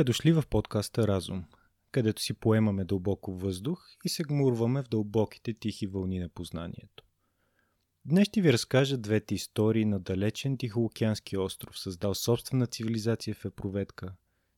[0.00, 1.44] Добре дошли в подкаста Разум,
[1.92, 7.04] където си поемаме дълбоко въздух и се гмурваме в дълбоките тихи вълни на познанието.
[8.04, 14.14] Днес ще ви разкажа двете истории на далечен Тихоокеански остров, създал собствена цивилизация в епроветка.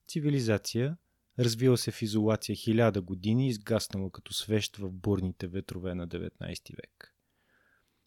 [0.08, 0.96] Цивилизация,
[1.38, 7.16] развила се в изолация хиляда години изгаснала като свещ в бурните ветрове на 19 век.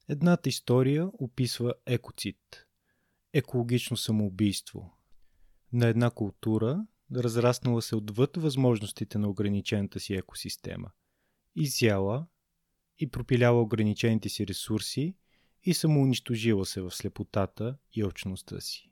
[0.10, 2.68] Едната история описва екоцит–
[3.34, 4.92] екологично самоубийство–
[5.74, 10.92] на една култура, разраснала се отвъд възможностите на ограничената си екосистема.
[11.56, 12.28] Изяла
[12.98, 15.16] и пропиляла ограничените си ресурси
[15.64, 18.92] и самоунищожила се в слепотата и очността си.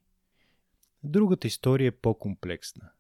[1.04, 2.92] Другата история е по-комплексна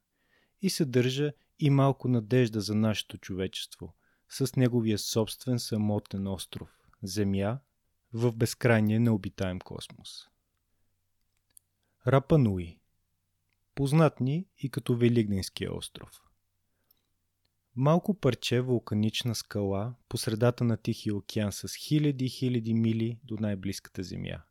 [0.61, 3.95] и съдържа и малко надежда за нашето човечество
[4.29, 7.59] с неговия собствен самотен остров– Земя
[8.13, 10.29] в безкрайния необитаем космос.
[12.07, 12.79] Рапануи–
[13.75, 16.23] познат ни и като Велигденския остров.
[17.75, 23.37] Малко парче вулканична скала по средата на Тихия океан с хиляди и хиляди мили до
[23.39, 24.43] най-близката земя.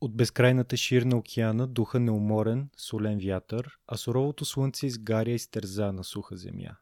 [0.00, 5.92] От безкрайната шир на океана духа неуморен, солен вятър, а суровото слънце изгаря и стърза
[5.92, 6.76] на суха земя.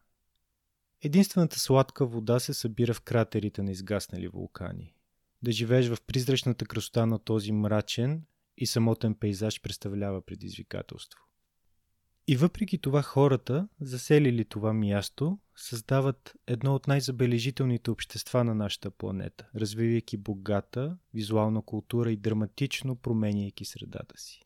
[1.02, 4.94] Единствената сладка вода се събира в кратерите на изгаснали вулкани.
[5.42, 8.22] Да живееш в призрачната красота на този мрачен
[8.56, 11.26] и самотен пейзаж представлява предизвикателство.
[12.28, 19.48] И въпреки това хората, заселили това място, създават едно от най-забележителните общества на нашата планета,
[19.54, 24.42] развивайки богата визуална култура и драматично променяйки средата си.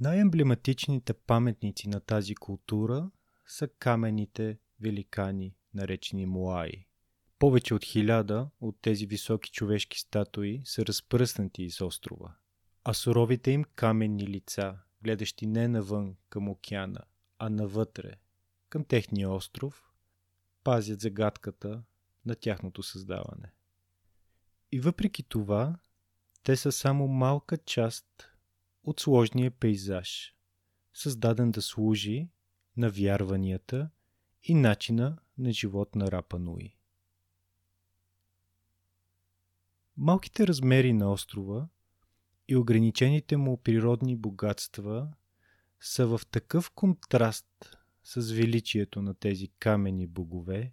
[0.00, 3.10] Най-емблематичните паметници на тази култура
[3.46, 6.86] са камените великани, наречени Муаи.
[7.38, 12.34] Повече от хиляда от тези високи човешки статуи са разпръснати из острова–
[12.84, 17.00] а суровите им каменни лица, гледащи не навън към океана,
[17.38, 18.14] а навътре,
[18.68, 19.92] към техния остров,
[20.64, 21.82] пазят загадката
[22.26, 23.52] на тяхното създаване.
[24.72, 25.78] И въпреки това,
[26.42, 28.30] те са само малка част
[28.84, 30.34] от сложния пейзаж,
[30.94, 32.28] създаден да служи
[32.76, 33.90] на вярванията
[34.42, 36.76] и начина на живот на Рапа Нуи.
[39.96, 41.68] Малките размери на острова–
[42.50, 45.08] и ограничените му природни богатства
[45.80, 50.72] са в такъв контраст с величието на тези камени богове,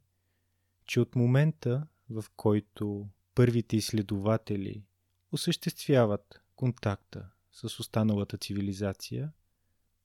[0.85, 4.83] че от момента, в който първите изследователи
[5.31, 9.31] осъществяват контакта с останалата цивилизация,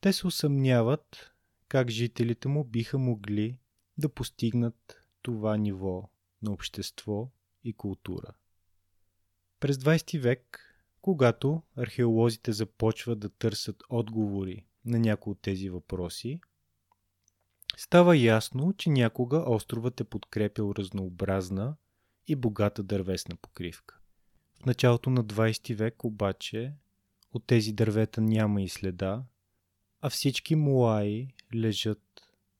[0.00, 1.32] те се усъмняват
[1.68, 3.58] как жителите му биха могли
[3.98, 6.10] да постигнат това ниво
[6.42, 7.30] на общество
[7.64, 8.34] и култура.
[9.60, 10.71] През 20 век
[11.02, 16.40] когато археолозите започват да търсят отговори на някои от тези въпроси,
[17.76, 21.76] става ясно, че някога островът е подкрепил разнообразна
[22.26, 23.98] и богата дървесна покривка.
[24.62, 26.74] В началото на 20 век обаче
[27.32, 29.24] от тези дървета няма и следа,
[30.00, 32.02] а всички муаи лежат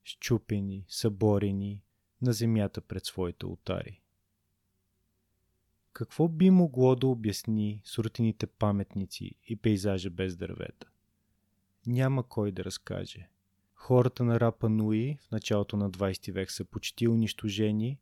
[0.03, 1.81] щупени, съборени
[2.21, 4.02] на земята пред своите ултари.
[5.93, 10.87] Какво би могло да обясни суртините паметници и пейзажа без дървета?
[11.85, 13.29] Няма кой да разкаже.
[13.75, 17.99] Хората на Рапа Нуи в началото на 20 век са почти унищожени,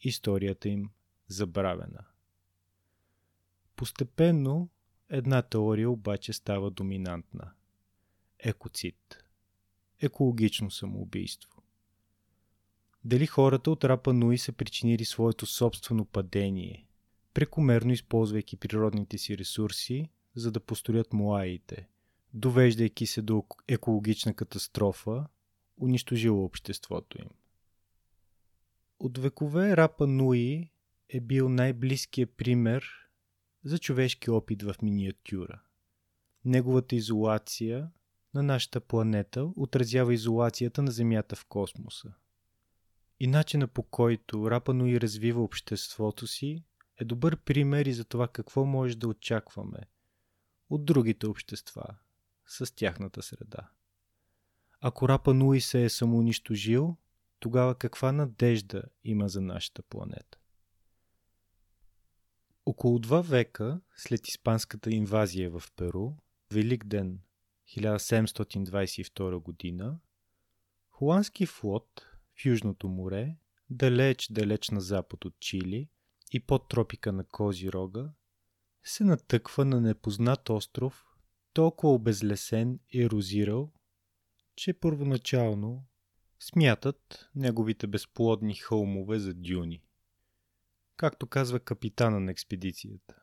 [0.00, 0.90] историята им
[1.28, 2.04] забравена.
[3.76, 4.68] Постепенно
[5.08, 7.52] една теория обаче става доминантна.
[8.38, 9.24] Екоцит.
[10.00, 11.62] Екологично самоубийство.
[13.04, 16.86] Дали хората от Рапа Нуи са причинили своето собствено падение
[17.36, 21.88] прекомерно използвайки природните си ресурси, за да построят муаите,
[22.34, 25.26] довеждайки се до екологична катастрофа,
[25.80, 27.28] унищожила обществото им.
[28.98, 30.72] От векове Рапа Нуи
[31.08, 32.84] е бил най-близкият пример
[33.64, 35.60] за човешки опит в миниатюра.
[36.44, 37.90] Неговата изолация
[38.34, 42.12] на нашата планета отразява изолацията на Земята в космоса.
[43.20, 46.64] И начина по който Рапа Нуи развива обществото си
[47.00, 49.78] е добър пример и за това какво може да очакваме
[50.70, 51.84] от другите общества
[52.46, 53.70] с тяхната среда.
[54.80, 56.96] Ако Рапа Нуи се е самоунищожил,
[57.40, 60.38] тогава каква надежда има за нашата планета?
[62.66, 66.12] Около два века след испанската инвазия в Перу,
[66.52, 67.20] Велик ден
[67.76, 69.98] 1722 година,
[70.90, 73.36] холандски флот в Южното море,
[73.70, 75.88] далеч-далеч на запад от Чили,
[76.36, 78.10] и под тропика на Кози рога,
[78.84, 81.06] се натъква на непознат остров,
[81.52, 83.72] толкова обезлесен и ерозирал,
[84.56, 85.84] че първоначално
[86.40, 89.82] смятат неговите безплодни хълмове за дюни.
[90.96, 93.14] Както казва капитана на експедицията.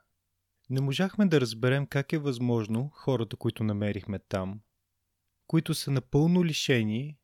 [0.70, 4.62] Не можахме да разберем как е възможно хората, които намерихме там,
[5.48, 7.18] които са напълно лишени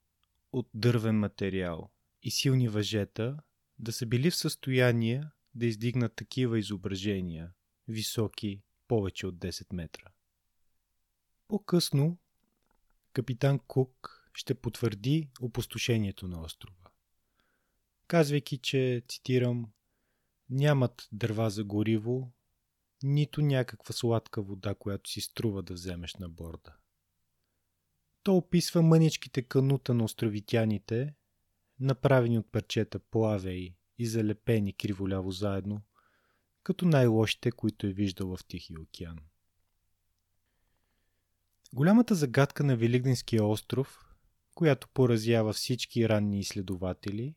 [0.52, 1.92] от дървен материал
[2.24, 3.38] и силни въжета,
[3.80, 5.24] да са били в състояние
[5.56, 7.52] да издигнат такива изображения,
[7.88, 10.08] високи повече от 10 метра.
[11.48, 12.18] По-късно
[13.14, 16.90] капитан Кук ще потвърди опустошението на острова,
[18.08, 19.72] казвайки, че, цитирам,
[20.50, 22.32] нямат дърва за гориво,
[23.04, 26.76] нито някаква сладка вода, която си струва да вземеш на борда.
[28.24, 31.14] То описва мъничките канута на островитяните,
[31.80, 35.82] направени от парчета плавеи и залепени криволяво заедно,
[36.64, 39.18] като най-лошите, които е виждал в Тихия океан.
[41.74, 44.06] Голямата загадка на Великденския остров,
[44.56, 47.36] която поразява всички ранни изследователи,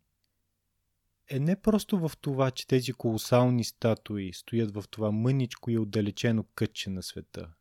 [1.30, 6.44] е не просто в това, че тези колосални статуи стоят в това мъничко и отдалечено
[6.54, 7.52] кътче на света,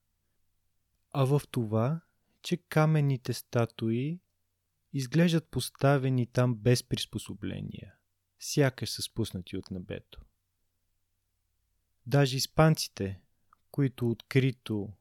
[1.11, 2.01] а в това,
[2.41, 4.19] че каменните статуи
[4.93, 7.93] изглеждат поставени там без приспособления,
[8.41, 10.21] сякаш са спуснати от небето.
[12.05, 13.21] Даже испанците,
[13.71, 14.93] които открито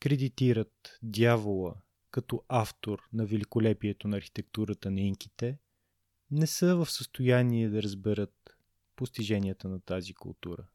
[0.00, 1.74] кредитират дявола
[2.10, 5.58] като автор на великолепието на архитектурата на инките,
[6.30, 8.56] не са в състояние да разберат
[8.96, 10.66] постиженията на тази култура.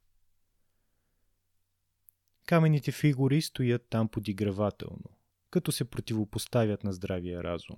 [2.45, 5.17] Камените фигури стоят там подигравателно,
[5.49, 7.77] като се противопоставят на здравия разум.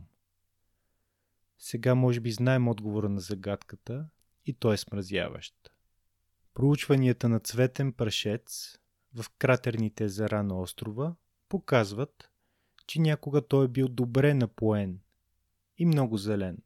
[1.57, 4.09] Сега може би знаем отговора на загадката
[4.48, 5.56] и той е смразяващ.
[6.54, 8.78] Проучванията на цветен прашец
[9.14, 11.16] в кратерните езера на острова
[11.50, 12.32] показват,
[12.88, 15.00] че някога той е бил добре напоен
[15.78, 16.58] и много зелен,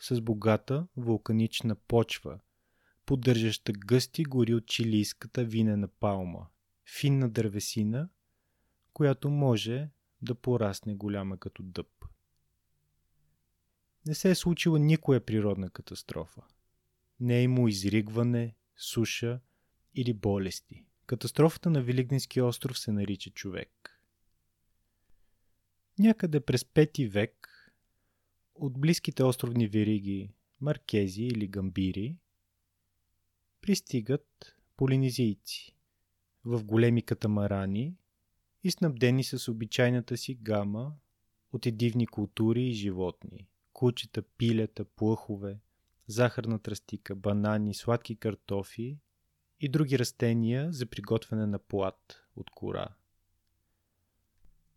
[0.00, 2.40] с богата вулканична почва,
[3.06, 6.46] поддържаща гъсти гори от чилийската винена палма,
[6.98, 8.08] финна дървесина,
[8.92, 9.88] която може
[10.22, 11.88] да порасне голяма като дъб.
[14.06, 16.42] Не се е случила никоя природна катастрофа.
[17.20, 19.40] Не е имало изригване, суша
[19.94, 20.84] или болести.
[21.06, 24.02] Катастрофата на Великденския остров се нарича човек.
[25.98, 27.48] Някъде през пети век
[28.54, 30.30] от близките островни вериги
[30.60, 32.16] маркези или гамбири
[33.60, 35.76] пристигат полинезийци
[36.44, 37.94] в големи катамарани
[38.64, 40.94] и снабдени с обичайната си гама
[41.52, 45.58] от едивни култури и животни– кучета, пилета, плъхове,
[46.10, 48.98] захарна тръстика, банани, сладки картофи
[49.60, 52.88] и други растения за приготвяне на плат от кора.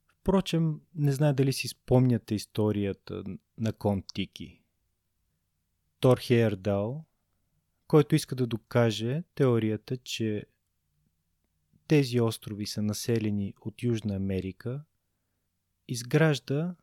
[0.07, 3.24] Впрочем, не знае дали си спомняте историята
[3.57, 4.62] на Контики.
[6.00, 7.06] Тор Хейердал,
[7.88, 10.45] който иска да докаже теорията, че
[11.87, 14.83] тези острови са населени от Южна Америка,
[15.87, 16.75] изгражда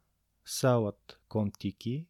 [0.44, 2.06] салът Контики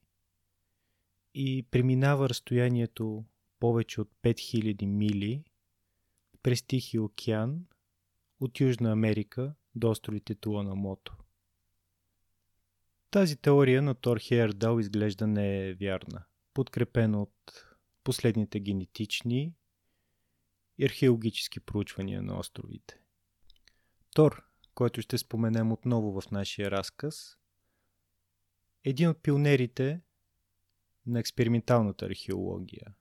[1.34, 3.25] и преминава разстоянието
[3.60, 5.44] повече от 5000 мили
[6.42, 7.66] през Тихия океан
[8.40, 11.16] от Южна Америка до островите Туанамото.
[13.10, 17.66] Тази теория на Тор Хейердал изглежда не е вярна, подкрепена от
[18.04, 19.54] последните генетични
[20.78, 23.00] и археологически проучвания на островите.
[24.14, 24.44] Тор,
[24.75, 27.37] който ще споменем отново в нашия разказ,
[28.84, 30.00] един от пионерите
[31.07, 32.95] на експерименталната археология.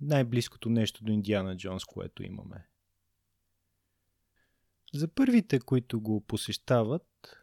[0.00, 2.66] Най-близкото нещо до Индиана Джонс, което имаме.
[4.94, 7.42] За първите, които го посещават,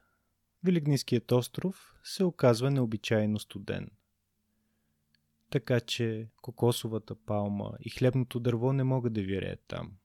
[0.63, 3.89] Великнийският остров се оказва необичайно студен.
[5.49, 9.97] Така че кокосовата палма и хлебното дърво не могат да виреят там.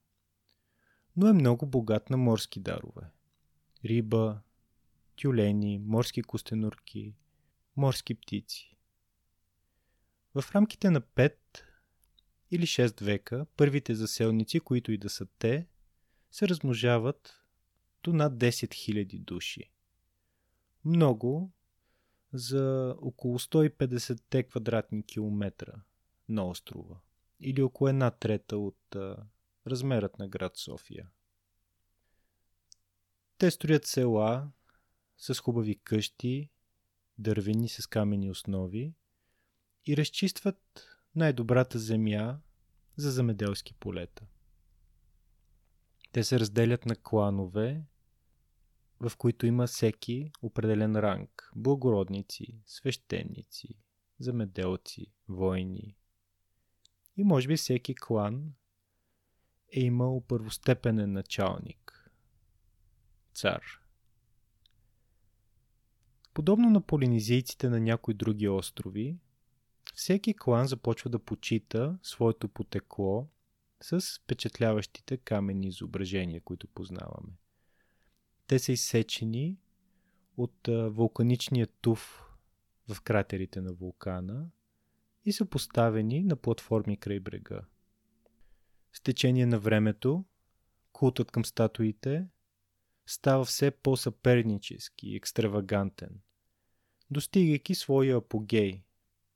[1.17, 3.11] Но е много богат на морски дарове.
[3.85, 4.41] Риба,
[5.15, 7.15] тюлени, морски костенурки,
[7.77, 8.74] морски птици.
[10.35, 11.35] В рамките на 5
[12.51, 15.67] или 6 века първите заселници, които и да са те,
[16.31, 17.41] се размножават
[18.03, 19.71] до над 10 000 души.
[20.85, 21.51] Много
[22.33, 25.73] за около 150 квадратни километра
[26.29, 26.99] на острова
[27.39, 29.17] или около една трета от а,
[29.67, 31.09] размерът на град София.
[33.37, 34.51] Те строят села
[35.17, 36.49] с хубави къщи,
[37.17, 38.93] дървени с камени основи
[39.85, 42.39] и разчистват най-добрата земя
[42.97, 44.25] за замеделски полета.
[46.11, 47.85] Те се разделят на кланове
[48.99, 51.51] в които има всеки определен ранг.
[51.55, 53.75] Благородници, свещеници,
[54.19, 55.95] замеделци, войни.
[57.17, 58.53] И може би всеки клан
[59.75, 62.11] е имал първостепенен началник.
[63.33, 63.63] Цар.
[66.33, 69.17] Подобно на полинезийците на някои други острови,
[69.95, 73.27] всеки клан започва да почита своето потекло
[73.81, 77.33] с впечатляващите каменни изображения, които познаваме.
[78.47, 79.57] Те са изсечени
[80.37, 82.21] от вулканичния туф
[82.87, 84.49] в кратерите на вулкана
[85.25, 87.61] и са поставени на платформи край брега.
[88.93, 90.25] С течение на времето,
[90.91, 92.27] култът към статуите
[93.05, 96.19] става все по-съпернически и екстравагантен,
[97.11, 98.84] достигайки своя апогей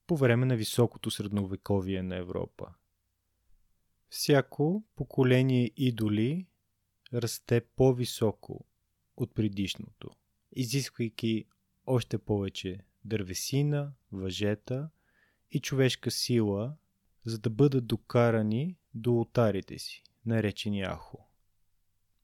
[0.09, 2.73] по време на високото средновековие на Европа.
[4.09, 6.47] Всяко поколение идоли
[7.13, 8.65] расте по-високо
[9.17, 10.09] от предишното,
[10.55, 11.45] изисквайки
[11.85, 14.89] още повече дървесина, въжета
[15.51, 16.75] и човешка сила,
[17.25, 21.17] за да бъдат докарани до ултарите си, наречени Ахо.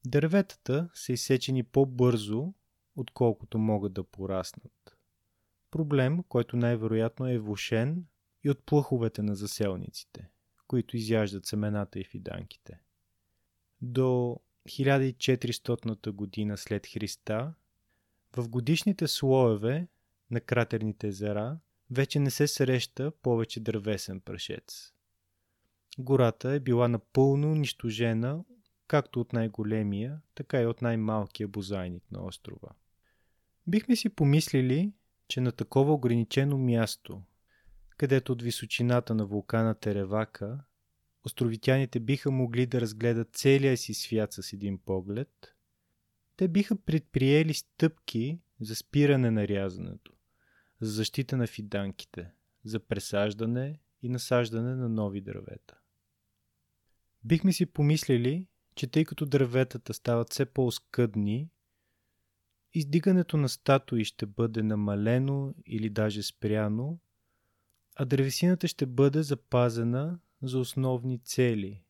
[0.06, 2.54] Дърветата са изсечени по-бързо,
[2.96, 4.95] отколкото могат да пораснат.
[5.76, 8.06] Проблем, който най-вероятно е влушен
[8.44, 10.30] и от плъховете на заселниците,
[10.68, 12.80] които изяждат семената и фиданките.
[13.82, 14.40] До
[14.70, 17.54] 1400 година след Христа,
[18.38, 19.88] в годишните слоеве
[20.32, 21.60] на кратерните езера
[21.92, 24.94] вече не се среща повече дървесен прашец.
[26.00, 28.44] Гората е била напълно унищожена
[28.88, 32.70] както от най-големия, така и от най-малкия бозайник на острова.
[33.68, 34.92] Бихме си помислили,
[35.28, 37.22] че на такова ограничено място,
[37.98, 40.64] където от височината на вулкана Теревака,
[41.26, 45.56] островитяните биха могли да разгледат целия си свят с един поглед,
[46.38, 50.12] те биха предприели стъпки за спиране на рязането,
[50.82, 52.32] за защита на фиданките,
[52.64, 55.78] за пресаждане и насаждане на нови дървета.
[57.24, 61.50] Бихме си помислили, че тъй като дърветата стават все по-оскъдни,
[62.76, 67.00] издигането на статуи ще бъде намалено или даже спряно,
[67.96, 71.84] а дървесината ще бъде запазена за основни цели,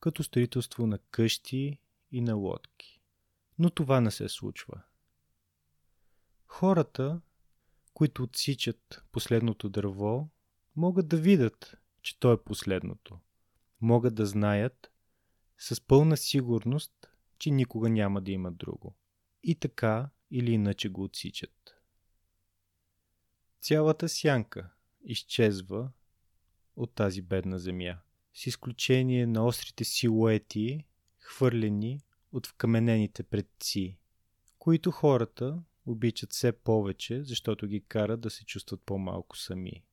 [0.00, 1.78] като строителство на къщи
[2.10, 3.00] и на лодки.
[3.58, 4.82] Но това не се случва.
[6.46, 7.20] Хората,
[7.94, 10.28] които отсичат последното дърво,
[10.76, 13.18] могат да видят, че то е последното.
[13.80, 14.92] Могат да знаят
[15.58, 18.94] с пълна сигурност, че никога няма да има друго.
[19.42, 21.74] И така или иначе го отсичат.
[23.60, 24.70] Цялата сянка
[25.04, 25.90] изчезва
[26.76, 27.98] от тази бедна земя,
[28.34, 30.84] с изключение на острите силуети,
[31.18, 32.00] хвърлени
[32.32, 33.98] от вкаменените предци,
[34.58, 39.84] които хората обичат все повече, защото ги карат да се чувстват по-малко сами.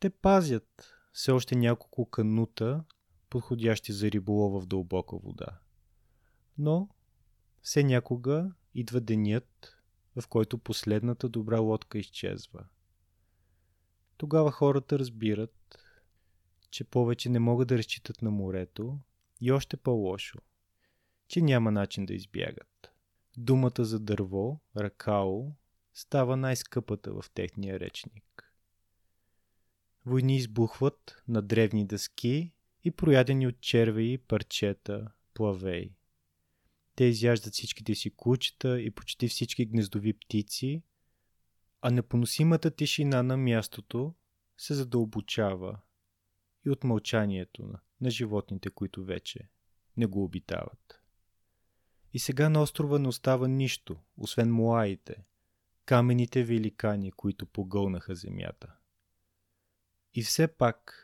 [0.00, 2.84] Те пазят все още няколко канута,
[3.30, 5.58] подходящи за риболова в дълбока вода.
[6.58, 6.88] Но
[7.66, 9.76] все някога идва денят,
[10.16, 12.64] в който последната добра лодка изчезва.
[14.16, 15.78] Тогава хората разбират,
[16.70, 18.98] че повече не могат да разчитат на морето
[19.40, 20.38] и още по-лошо,
[21.28, 22.92] че няма начин да избягат.
[23.36, 25.52] Думата за дърво, ракао,
[25.94, 28.52] става най-скъпата в техния речник.
[30.04, 32.52] Войни избухват на древни дъски
[32.84, 35.96] и проядени от червеи, парчета, плавей.
[36.96, 40.82] Те изяждат всичките си кучета и почти всички гнездови птици,
[41.80, 44.14] а непоносимата тишина на мястото
[44.58, 45.78] се задълбочава
[46.66, 49.48] и от мълчанието на, животните, които вече
[49.96, 51.02] не го обитават.
[52.12, 55.24] И сега на острова не остава нищо, освен муаите,
[55.84, 58.74] камените великани, които погълнаха земята.
[60.14, 61.02] И все пак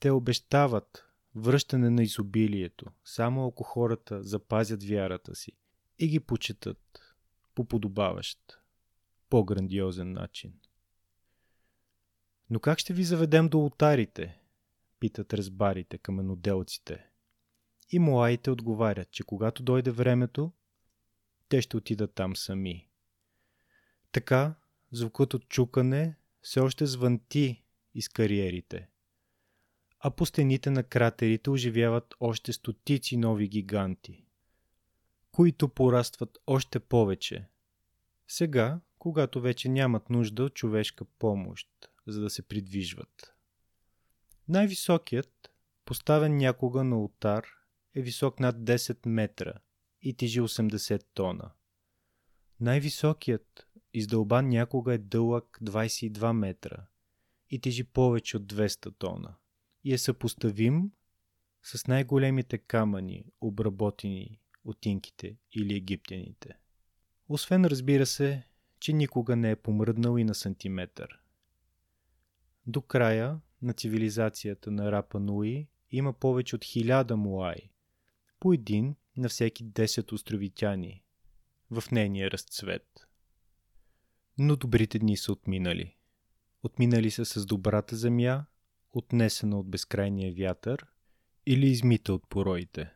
[0.00, 5.52] те обещават връщане на изобилието, само ако хората запазят вярата си
[5.98, 7.00] и ги почетат
[7.54, 8.38] по подобаващ,
[9.30, 10.54] по-грандиозен начин.
[12.50, 14.40] Но как ще ви заведем до ултарите?
[15.00, 17.06] Питат разбарите, каменоделците.
[17.90, 20.52] И муаите отговарят, че когато дойде времето,
[21.48, 22.88] те ще отидат там сами.
[24.12, 24.54] Така,
[24.92, 28.88] звукът от чукане все още звънти из кариерите–
[30.00, 34.24] а по стените на кратерите оживяват още стотици нови гиганти,
[35.32, 37.48] които порастват още повече.
[38.28, 41.68] Сега, когато вече нямат нужда от човешка помощ,
[42.06, 43.34] за да се придвижват.
[44.48, 45.50] Най-високият,
[45.84, 47.46] поставен някога на ултар,
[47.94, 49.52] е висок над 10 метра
[50.02, 51.50] и тежи 80 тона.
[52.60, 56.86] Най-високият издълбан някога е дълъг 22 метра
[57.50, 59.34] и тежи повече от 200 тона
[59.84, 60.90] и е съпоставим
[61.62, 66.58] с най-големите камъни, обработени от инките или египтяните.
[67.28, 68.46] Освен разбира се,
[68.80, 71.20] че никога не е помръднал и на сантиметър.
[72.66, 77.70] До края на цивилизацията на Рапа Нуи има повече от хиляда муаи,
[78.40, 81.02] по един на всеки 10 островитяни
[81.70, 83.06] в нейния разцвет.
[84.38, 85.96] Но добрите дни са отминали.
[86.62, 88.44] Отминали са с добрата земя,
[88.92, 90.86] отнесена от безкрайния вятър
[91.46, 92.90] или измита от пороите.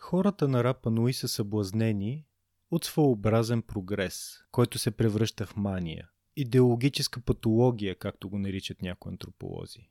[0.00, 2.26] Хората на Рапа Нуи са съблазнени
[2.70, 6.10] от своеобразен прогрес, който се превръща в мания.
[6.36, 9.90] Идеологическа патология, както го наричат някои антрополози.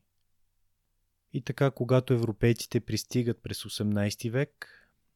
[1.34, 4.68] И така, когато европейците пристигат през 18 век,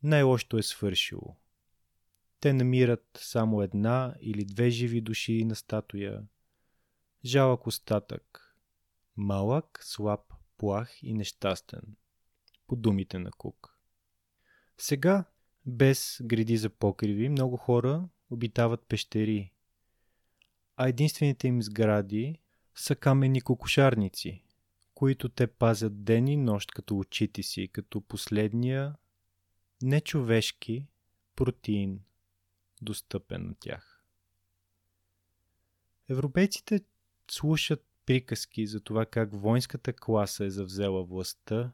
[0.03, 1.35] най-лошото е свършило.
[2.39, 6.23] Те намират само една или две живи души на статуя,
[7.25, 8.52] жалък остатък,
[9.17, 11.81] малък, слаб, плах и нещастен,
[12.67, 13.77] по думите на Кук.
[14.77, 15.25] Сега,
[15.65, 19.51] без гради за покриви, много хора обитават пещери,
[20.75, 22.39] а единствените им сгради
[22.75, 24.43] са камени кокошарници,
[24.95, 28.95] които те пазят ден и нощ като очите си, като последния
[29.81, 30.87] нечовешки
[31.35, 31.99] протеин,
[32.81, 34.03] достъпен на тях.
[36.09, 36.81] Европейците
[37.31, 41.71] слушат приказки за това как воинската класа е завзела властта,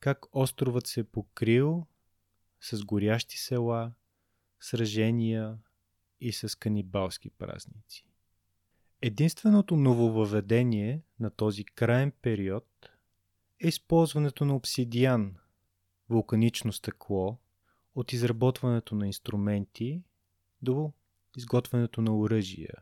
[0.00, 1.86] как островът се е покрил
[2.60, 3.92] с горящи села,
[4.60, 5.58] сражения
[6.20, 8.06] и с канибалски празници.
[9.02, 12.90] Единственото нововъведение на този краен период
[13.60, 15.36] е използването на обсидиан,
[16.08, 17.38] вулканично стъкло,
[17.94, 20.02] от изработването на инструменти
[20.62, 20.92] до
[21.36, 22.74] изготвянето на оръжия,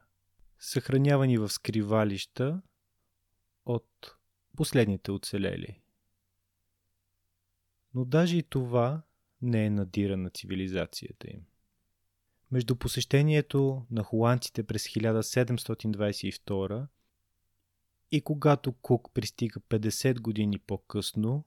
[0.58, 2.62] съхранявани в скривалища
[3.66, 4.16] от
[4.56, 5.80] последните оцелели.
[7.94, 9.02] Но даже и това
[9.42, 11.46] не е надира на цивилизацията им.
[12.50, 16.86] Между посещението на холандците през 1722
[18.10, 21.44] и когато Кук пристига 50 години по-късно,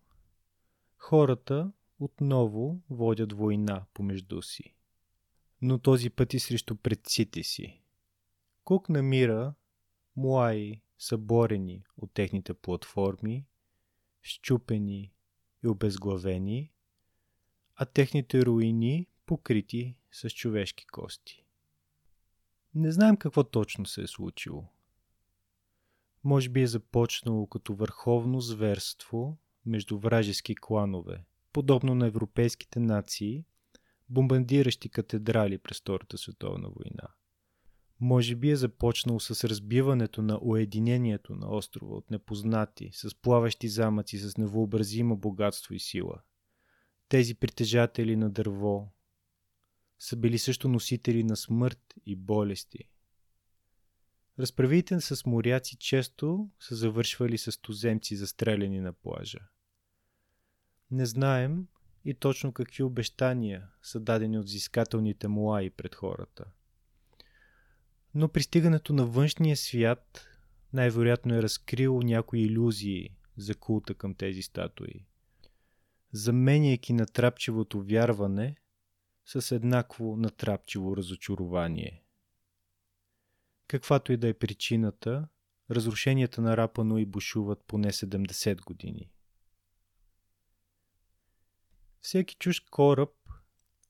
[0.98, 4.76] хората отново водят война помежду си.
[5.62, 7.81] Но този път и срещу предците си.
[8.64, 9.54] Кук намира
[10.16, 13.46] муаи съборени от техните платформи,
[14.22, 15.14] щупени
[15.64, 16.72] и обезглавени,
[17.76, 21.46] а техните руини покрити с човешки кости.
[22.76, 24.68] Не знаем какво точно се е случило.
[26.24, 33.46] Може би е започнало като върховно зверство между вражески кланове, подобно на европейските нации,
[34.10, 37.08] бомбандиращи катедрали през Втората световна война.
[38.02, 44.18] Може би е започнало с разбиването на уединението на острова от непознати, с плаващи замъци,
[44.18, 46.22] с невообразимо богатство и сила.
[47.10, 48.94] Тези притежатели на дърво,
[50.00, 52.90] са били също носители на смърт и болести.
[54.40, 59.40] Разправите с моряци често са завършвали с туземци застреляни на плажа.
[60.92, 61.68] Не знаем
[62.06, 66.46] и точно какви обещания са дадени от взискателните муаи пред хората.
[68.16, 70.28] Но пристигането на външния свят
[70.74, 75.06] най-вероятно е разкрило някои иллюзии за култа към тези статуи.
[76.14, 78.56] Заменяйки натрапчивото вярване
[79.26, 82.04] с еднакво натрапчиво разочарование.
[83.68, 85.28] Каквато и да е причината,
[85.72, 89.12] разрушенията на Рапано и бушуват поне 70 години.
[92.02, 93.10] Всеки чуж кораб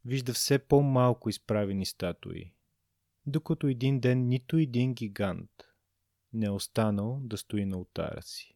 [0.06, 2.54] вижда все по-малко изправени статуи,
[3.26, 5.52] докато един ден нито един гигант
[6.34, 8.56] не е останал да стои на ултара си.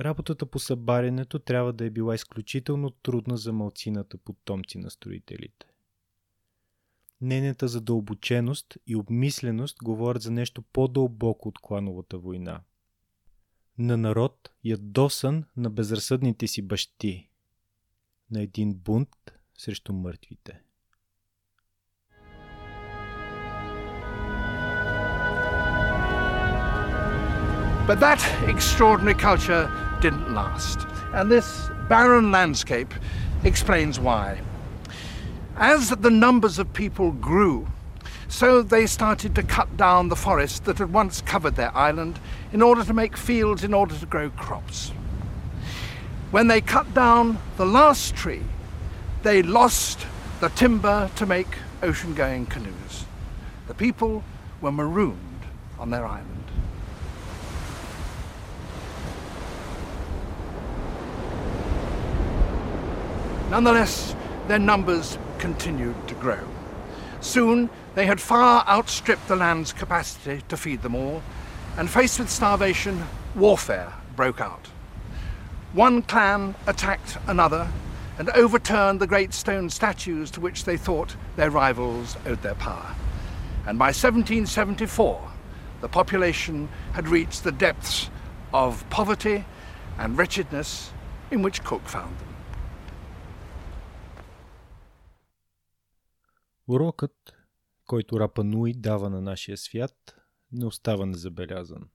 [0.00, 5.66] Работата по събарянето трябва да е била изключително трудна за малцината потомци на строителите.
[7.20, 12.62] Нейната задълбоченост и обмисленост говорят за нещо по-дълбоко от клановата война.
[13.78, 17.30] На народ ядосан на безразсъдните си бащи.
[18.30, 20.62] На един бунт срещу мъртвите.
[27.86, 29.70] But that extraordinary culture
[30.00, 30.86] didn't last.
[31.12, 32.94] And this barren landscape
[33.42, 34.40] explains why.
[35.56, 37.68] As the numbers of people grew,
[38.26, 42.18] so they started to cut down the forest that had once covered their island
[42.54, 44.90] in order to make fields in order to grow crops.
[46.30, 48.42] When they cut down the last tree,
[49.22, 50.06] they lost
[50.40, 53.04] the timber to make ocean going canoes.
[53.68, 54.24] The people
[54.62, 55.42] were marooned
[55.78, 56.43] on their island.
[63.50, 64.14] Nonetheless,
[64.48, 66.40] their numbers continued to grow.
[67.20, 71.22] Soon, they had far outstripped the land's capacity to feed them all,
[71.76, 73.04] and faced with starvation,
[73.34, 74.68] warfare broke out.
[75.72, 77.68] One clan attacked another
[78.18, 82.94] and overturned the great stone statues to which they thought their rivals owed their power.
[83.66, 85.30] And by 1774,
[85.80, 88.08] the population had reached the depths
[88.52, 89.44] of poverty
[89.98, 90.92] and wretchedness
[91.30, 92.33] in which Cook found them.
[96.68, 97.36] Урокът,
[97.86, 100.16] който Рапа Нуи дава на нашия свят,
[100.52, 101.88] не остава незабелязан.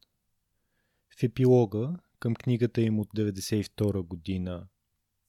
[1.20, 4.68] В епилога към книгата им от 92 година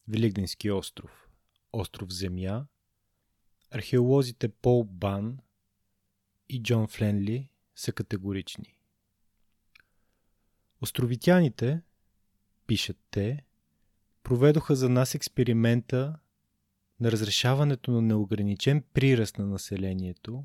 [0.08, 1.28] Великденски остров,
[1.72, 2.66] остров Земя,
[3.70, 5.38] археолозите Пол Бан
[6.48, 8.78] и Джон Фленли са категорични.
[10.80, 11.82] Островитяните,
[12.66, 13.44] пишат те,
[14.22, 16.18] проведоха за нас експеримента
[17.00, 20.44] на разрешаването на неограничен приръст на населението,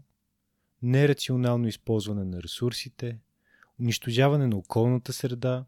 [0.81, 3.19] нерационално използване на ресурсите,
[3.79, 5.65] унищожаване на околната среда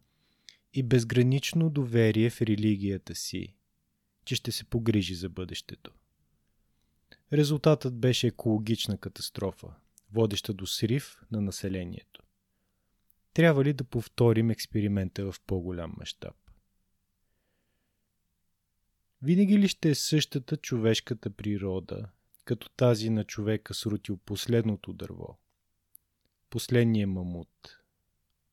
[0.73, 3.56] и безгранично доверие в религията си,
[4.26, 5.91] че ще се погрижи за бъдещето.
[7.34, 9.67] Резултатът беше екологична катастрофа,
[10.12, 12.23] водеща до срив на населението.
[13.34, 16.36] Трябва ли да повторим експеримента в по-голям мащаб?
[19.21, 22.10] Винаги ли ще е същата човешката природа,
[22.45, 25.38] като тази на човека срутил последното дърво?
[26.49, 27.80] Последния мамут,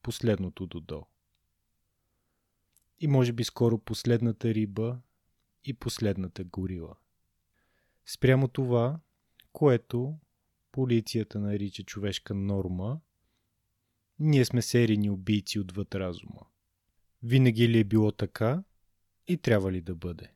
[0.02, 1.06] последното додо.
[3.00, 5.00] И може би скоро последната риба
[5.64, 6.96] и последната горила.
[8.06, 9.00] Спрямо това,
[9.52, 10.18] което
[10.72, 13.00] полицията нарича човешка норма,
[14.18, 16.40] ние сме серийни убийци отвъд разума.
[17.22, 18.62] Винаги ли е било така
[19.26, 20.34] и трябва ли да бъде?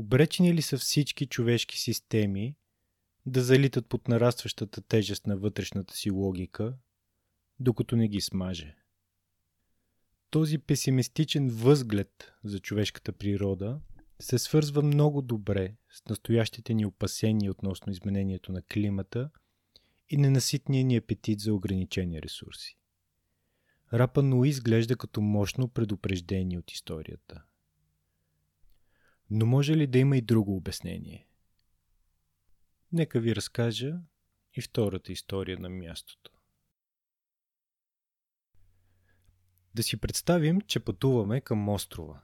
[0.00, 2.56] Обречени ли са всички човешки системи
[3.26, 6.74] да залитат под нарастващата тежест на вътрешната си логика,
[7.58, 8.76] докато не ги смаже?
[10.30, 13.80] Този песимистичен възглед за човешката природа
[14.20, 19.30] се свързва много добре с настоящите ни опасения относно изменението на климата
[20.08, 22.78] и ненаситния ни апетит за ограничени ресурси.
[23.92, 27.42] Рапа Нуи изглежда като мощно предупреждение от историята.
[29.30, 31.26] Но може ли да има и друго обяснение?
[32.92, 34.00] Нека ви разкажа
[34.54, 36.30] и втората история на мястото.
[39.74, 42.22] Да си представим, че пътуваме към острова.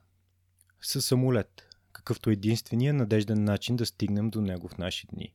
[0.81, 5.35] Със самолет, какъвто е единствения надежден начин да стигнем до него в наши дни.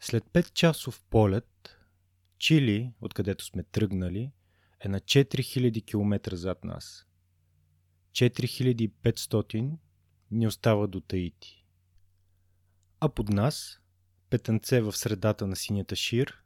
[0.00, 1.78] След 5 часов полет,
[2.38, 4.32] Чили, откъдето сме тръгнали,
[4.80, 7.06] е на 4000 км зад нас.
[8.12, 9.76] 4500
[10.34, 11.64] ни остава до Таити.
[13.00, 13.80] А под нас,
[14.30, 16.42] петънце в средата на синята шир,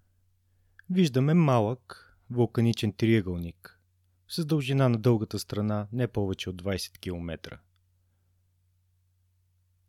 [0.90, 3.80] виждаме малък вулканичен триъгълник
[4.28, 7.58] с дължина на дългата страна не повече от 20 км.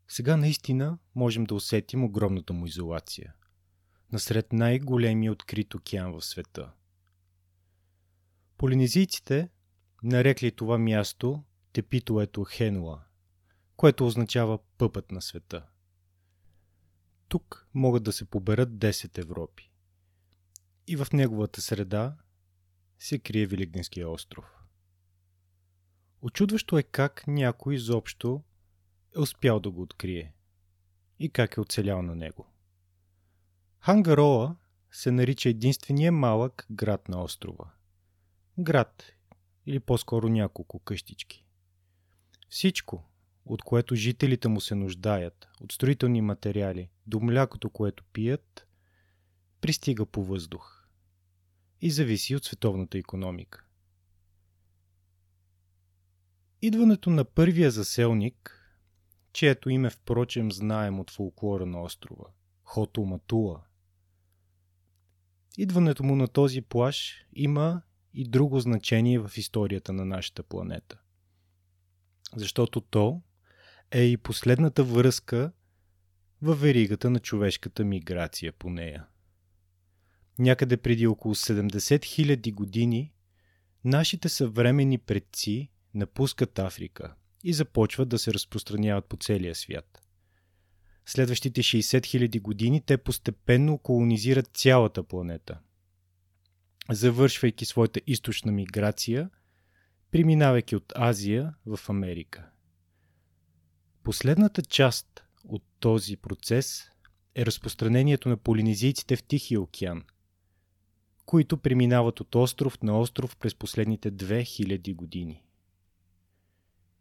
[0.07, 3.33] Сега наистина можем да усетим огромната му изолация.
[4.12, 6.71] Насред най-големия открит океан в света.
[8.57, 9.49] Полинезийците
[10.03, 13.03] нарекли това място Тепитоето Хенуа,
[13.79, 15.65] което означава пъпът на света.
[17.27, 19.71] Тук могат да се поберат 10 Европи.
[20.87, 22.17] И в неговата среда
[22.97, 24.45] се крие Великденския остров.
[26.21, 28.43] Очудващо е как някой изобщо
[29.15, 30.33] е успял да го открие
[31.19, 32.47] и как е оцелял на него.
[33.79, 34.55] Хангароа
[34.91, 37.71] се нарича единствения малък град на острова.
[38.57, 39.03] Град
[39.65, 41.45] или по-скоро няколко къщички.
[42.49, 43.08] Всичко,
[43.49, 48.67] от което жителите му се нуждаят, от строителни материали до млякото, което пият,
[49.62, 50.88] пристига по въздух
[51.81, 53.65] и зависи от световната економика.
[56.62, 58.55] Идването на първия заселник–
[59.33, 62.25] чието име впрочем знаем от фолклора на острова–
[62.63, 63.62] Хото Матула.
[65.57, 67.81] Идването му на този плаш има
[68.13, 71.01] и друго значение в историята на нашата планета.
[72.35, 73.21] Защото то
[73.91, 75.52] е и последната връзка
[76.41, 79.06] във веригата на човешката миграция по нея.
[80.39, 83.13] Някъде преди около 70 000 години
[83.84, 90.02] нашите съвремени предци напускат Африка– и започват да се разпространяват по целия свят.
[91.06, 91.99] следващите 60
[92.30, 95.60] 000 години те постепенно колонизират цялата планета.
[96.89, 99.30] Завършвайки своята източна миграция,
[100.12, 102.49] преминавайки от Азия в Америка.
[104.09, 106.89] Последната част от този процес
[107.35, 110.03] е разпространението на полинезийците в Тихия океан,
[111.25, 115.43] които преминават от остров на остров през последните 2000 години.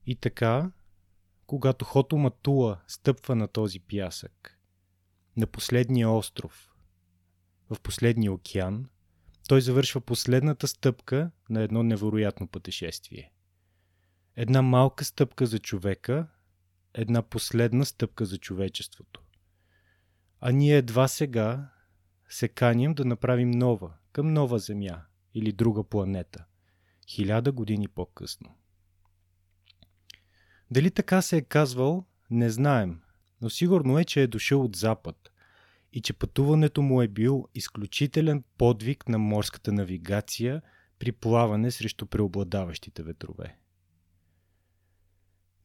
[0.07, 0.73] И така,
[1.47, 4.59] когато Хото Матула стъпва на този пясък,
[5.37, 6.75] на последния остров,
[7.71, 8.89] в последния океан,
[9.49, 13.33] той завършва последната стъпка на едно невероятно пътешествие.
[14.37, 16.29] Една малка стъпка за човека,
[17.01, 19.23] една последна стъпка за човечеството.
[20.41, 21.71] А ние едва сега
[22.29, 25.03] се каним да направим нова, към нова Земя
[25.35, 26.45] или друга планета,
[27.09, 28.55] хиляда години по-късно.
[30.71, 33.01] Дали така се е казвал, не знаем,
[33.41, 35.31] но сигурно е, че е дошъл от запад
[35.93, 40.63] и че пътуването му е бил изключителен подвиг на морската навигация
[40.99, 43.59] при плаване срещу преобладаващите ветрове.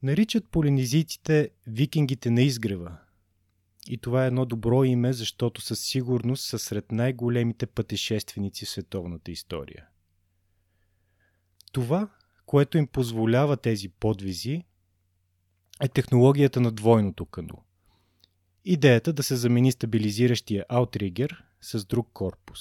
[0.04, 2.96] Наричат полинезийците викингите на изгрева.
[3.88, 9.30] И това е едно добро име, защото със сигурност са сред най-големите пътешественици в световната
[9.30, 9.86] история.
[11.72, 12.08] Това,
[12.46, 14.64] което им позволява тези подвизи,
[15.80, 17.64] е технологията на двойното кано.
[18.64, 22.60] Идеята да се замени стабилизиращия аутригер с друг корпус.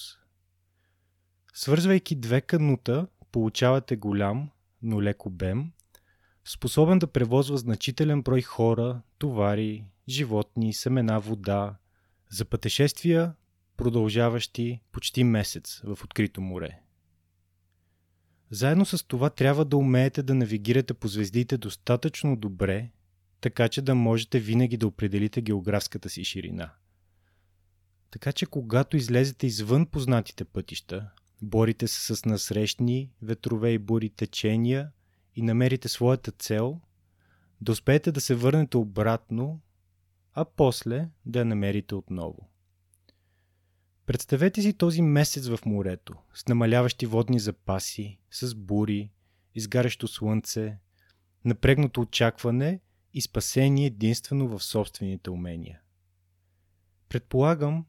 [1.53, 4.49] Свързвайки две канута, получавате голям,
[4.82, 5.71] но лек обем,
[6.45, 11.75] способен да превозва значителен брой хора, товари, животни, семена, вода,
[12.29, 13.34] за пътешествия,
[13.77, 16.79] продължаващи почти месец в открито море.
[18.51, 22.91] Заедно с това трябва да умеете да навигирате по звездите достатъчно добре,
[23.41, 26.73] така че да можете винаги да определите географската си ширина.
[28.12, 31.10] Така че когато излезете извън познатите пътища,
[31.41, 34.91] борите се с насрещни ветрове и бури течения
[35.35, 36.81] и намерите своята цел,
[37.61, 39.61] да успеете да се върнете обратно,
[40.33, 42.49] а после да я намерите отново.
[44.05, 49.11] Представете си този месец в морето, с намаляващи водни запаси, с бури,
[49.55, 50.77] изгарящо слънце,
[51.45, 52.79] напрегнато очакване–
[53.13, 55.81] и спасение единствено в собствените умения.
[57.09, 57.85] Предполагам,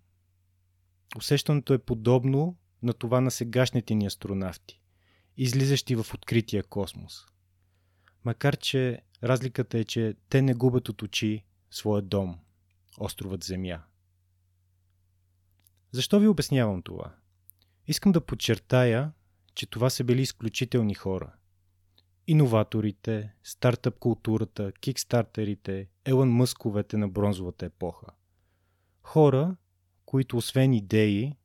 [1.17, 4.83] усещането е подобно на това на сегашните ни астронавти,
[5.37, 7.27] излизащи в открития космос.
[8.25, 12.39] Макар, че разликата е, че те не губят от очи своя дом,
[12.99, 13.83] островът Земя.
[15.93, 17.15] Защо ви обяснявам това?
[17.87, 19.13] Искам да подчертая,
[19.55, 21.33] че това са били изключителни хора–
[22.27, 28.07] иноваторите, стартъп културата, кикстартерите, Елън Мъсковете на бронзовата епоха.
[29.03, 29.57] Хора,
[30.07, 31.37] които освен идеи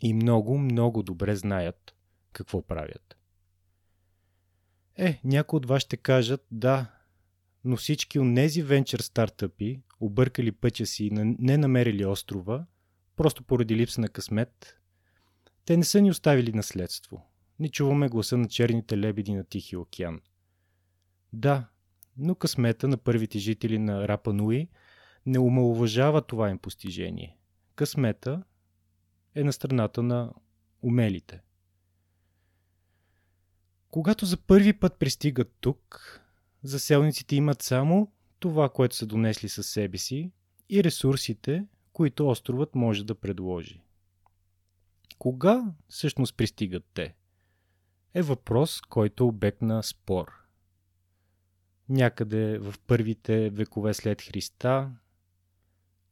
[0.00, 1.94] и много, много добре знаят
[2.32, 3.16] какво правят.
[4.96, 6.86] Е, някои от вас ще кажат, да,
[7.64, 12.66] но всички от тези венчър стартъпи, объркали пътя си и не намерили острова,
[13.16, 14.78] просто поради липса на късмет,
[15.64, 17.26] те не са ни оставили наследство–
[17.60, 20.20] не чуваме гласа на черните лебеди на Тихия океан.
[21.32, 21.68] Да,
[22.16, 24.68] но късмета на първите жители на Рапа Нуи
[25.26, 27.36] не омалуважава това им постижение.
[27.74, 28.42] Късмета
[29.34, 30.32] е на страната на
[30.82, 31.40] умелите.
[33.90, 36.20] Когато за първи път пристигат тук,
[36.62, 40.32] заселниците имат само това, което са донесли със себе си
[40.68, 43.80] и ресурсите, които островът може да предложи.
[45.18, 47.14] Кога всъщност пристигат те?
[48.14, 50.32] е въпрос, който е обект на спор.
[51.88, 54.90] Някъде в първите векове след Христа,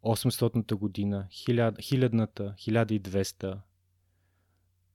[0.02, 3.58] 800-та година, 1000-та, 1200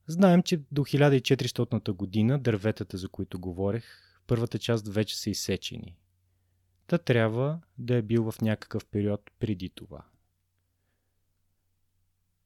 [0.08, 3.86] Знаем, че до 1400-та година дърветата, за които говорех,
[4.28, 5.98] първата част вече са изсечени.
[6.88, 10.06] Та трябва да е бил в някакъв период преди това.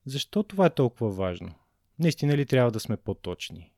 [0.06, 1.54] Защо това е толкова важно?
[2.00, 3.74] Наистина ли трябва да сме по-точни?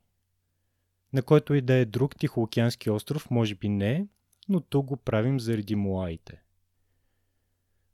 [1.13, 4.07] на който и да е друг Тихоокеански остров, може би не,
[4.49, 6.41] но тук го правим заради муаите.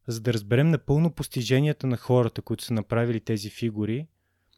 [0.07, 4.07] За да разберем напълно постиженията на хората, които са направили тези фигури,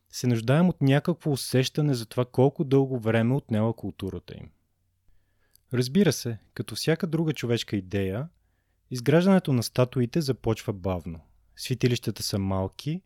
[0.09, 4.49] се нуждаем от някакво усещане за това колко дълго време отнела културата им.
[5.73, 8.29] Разбира се, като всяка друга човешка идея,
[8.91, 11.19] изграждането на статуите започва бавно.
[11.55, 13.01] Свитилищата са малки,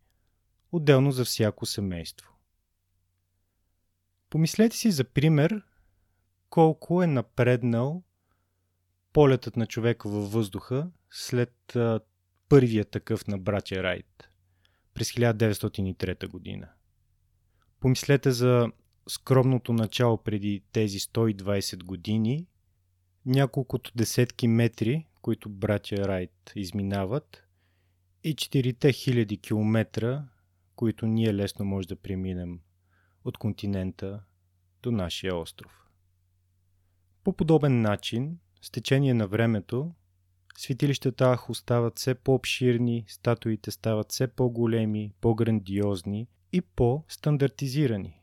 [0.72, 2.32] отделно за всяко семейство.
[4.30, 5.62] Помислете си за пример
[6.50, 8.04] колко е напреднал
[9.14, 11.78] полетът на човека във въздуха след
[12.50, 14.30] първият такъв на братя Райт
[14.94, 16.70] през 1903 година.
[17.82, 18.72] Помислете за
[19.08, 22.48] скромното начало преди тези 120 години,
[23.26, 27.44] няколкото десетки метри, които братя Райт изминават,
[28.24, 30.26] и 4000 километра,
[30.76, 32.60] които ние лесно може да преминем
[33.26, 34.24] от континента
[34.84, 35.88] до нашия остров.
[37.24, 39.92] По подобен начин, с течение на времето,
[40.58, 48.22] светилищата Ах остават все по-обширни, статуите стават все по-големи, по-грандиозни и по-стандартизирани.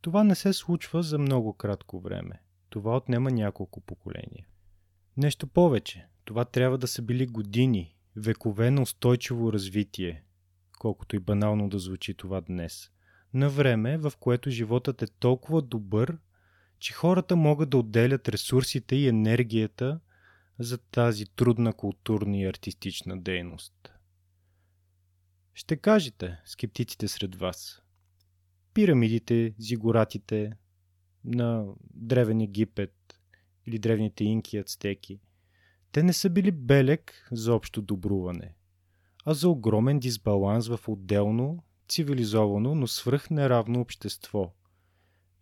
[0.00, 2.42] Това не се случва за много кратко време.
[2.70, 4.46] Това отнема няколко поколения.
[5.16, 10.24] Нещо повече, това трябва да са били години, векове на устойчиво развитие,
[10.78, 12.90] колкото и банално да звучи това днес.
[13.34, 16.18] На време, в което животът е толкова добър,
[16.78, 20.00] че хората могат да отделят ресурсите и енергията
[20.58, 23.93] за тази трудна културна и артистична дейност.
[25.54, 27.82] Ще кажете, скептиците сред вас,
[28.74, 30.52] пирамидите, зигуратите
[31.24, 33.20] на древен Египет
[33.66, 35.20] или древните инки ацтеки,
[35.92, 38.54] те не са били белег за общо добруване,
[39.24, 44.54] а за огромен дисбаланс в отделно, цивилизовано, но свръхнеравно общество.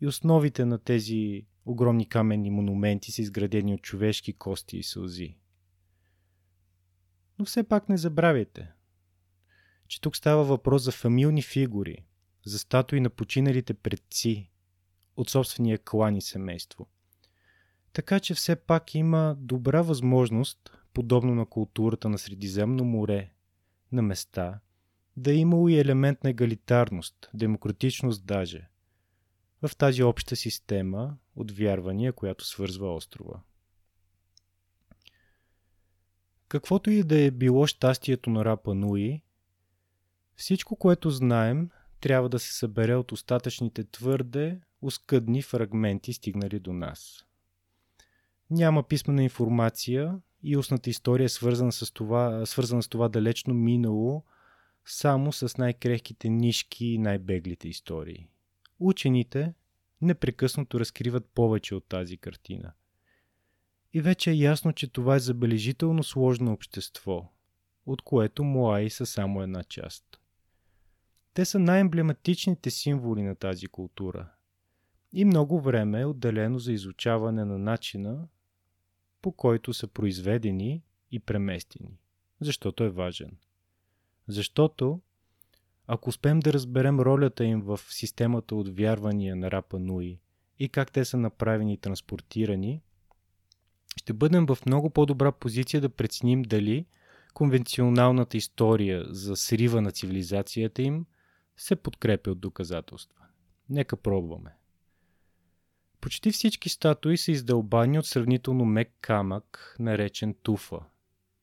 [0.00, 5.36] И основите на тези огромни каменни монументи са изградени от човешки кости и сълзи.
[7.38, 8.72] Но все пак не забравяйте,
[9.92, 12.04] че тук става въпрос за фамилни фигури,
[12.44, 14.50] за статуи на починалите предци
[15.16, 16.86] от собствения клан и семейство.
[17.92, 23.32] Така че все пак има добра възможност, подобно на културата на Средиземно море,
[23.92, 24.60] на места,
[25.16, 28.68] да е имало и елемент на егалитарност, демократичност даже,
[29.62, 33.40] в тази обща система от вярвания, която свързва острова.
[36.48, 39.22] Каквото и да е било щастието на Рапа Нуи,
[40.36, 47.26] всичко, което знаем, трябва да се събере от остатъчните твърде, оскъдни фрагменти, стигнали до нас.
[48.50, 54.24] Няма писмена информация и устната история е свързана с това, свързана с това далечно минало,
[54.84, 58.28] само с най-крехките нишки и най-беглите истории.
[58.80, 59.54] Учените
[60.00, 62.72] непрекъснато разкриват повече от тази картина.
[63.92, 67.32] И вече е ясно, че това е забележително сложно общество,
[67.86, 70.21] от което Моаи са само една част.
[71.34, 74.30] Те са най-емблематичните символи на тази култура.
[75.12, 78.28] И много време е отделено за изучаване на начина,
[79.22, 81.98] по който са произведени и преместени.
[82.40, 83.36] Защото е важен.
[84.28, 85.00] Защото,
[85.86, 90.20] ако успеем да разберем ролята им в системата от вярвания на Рапа Нуи
[90.58, 92.82] и как те са направени и транспортирани,
[93.96, 96.86] ще бъдем в много по-добра позиция да преценим дали
[97.34, 101.06] конвенционалната история за срива на цивилизацията им
[101.62, 103.24] се подкрепя от доказателства.
[103.70, 104.54] Нека пробваме.
[106.00, 110.78] Почти всички статуи са издълбани от сравнително мек камък, наречен туфа,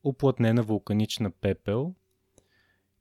[0.04, 1.94] оплътнена вулканична пепел,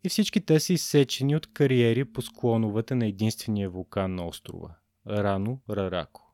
[0.04, 4.76] и всички те са изсечени от кариери по склоновете на единствения вулкан на острова–
[5.08, 6.34] Рано Рарако.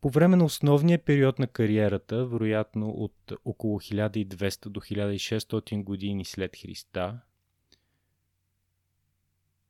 [0.00, 6.56] По време на основния период на кариерата, вероятно от около 1200 до 1600 години след
[6.56, 7.20] Христа,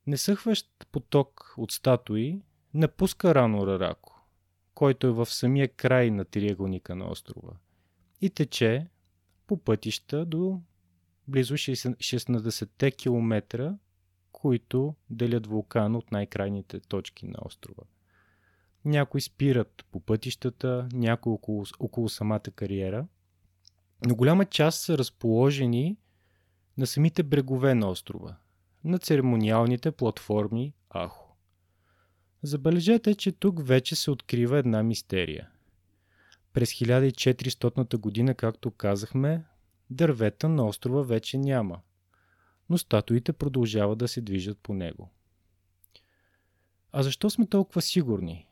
[0.07, 2.43] несъхващ поток от статуи
[2.75, 4.27] напуска рано Рарако,
[4.75, 7.53] който е в самия край на триъгълника на острова
[8.21, 8.87] и тече
[9.47, 10.61] по пътища до
[11.29, 13.79] близо 16-те километра,
[14.33, 17.83] които делят вулкана от най-крайните точки на острова.
[18.85, 23.07] Някои спират по пътищата, някои около, около самата кариера,
[24.07, 25.97] но голяма част са разположени
[26.79, 28.37] на самите брегове на острова,
[28.87, 31.37] на церемониалните платформи Ахо.
[32.43, 35.49] Забележете, че тук вече се открива една мистерия.
[36.53, 39.45] През 1400 година, както казахме,
[39.91, 41.81] дървета на острова вече няма,
[42.71, 45.11] но статуите продължават да се движат по него.
[46.93, 48.47] А защо сме толкова сигурни?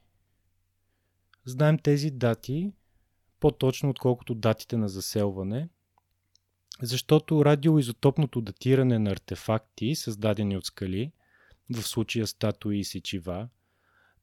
[1.45, 2.73] Знаем тези дати
[3.41, 5.69] по-точно отколкото датите на заселване,
[6.83, 11.13] защото радиоизотопното датиране на артефакти, създадени от скали,
[11.71, 13.49] в случая статуи и сечива,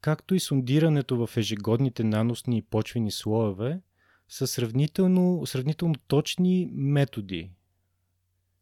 [0.02, 3.82] както и сундирането в ежегодните наносни и почвени слоеве,
[4.30, 7.52] са сравнително, сравнително точни методи,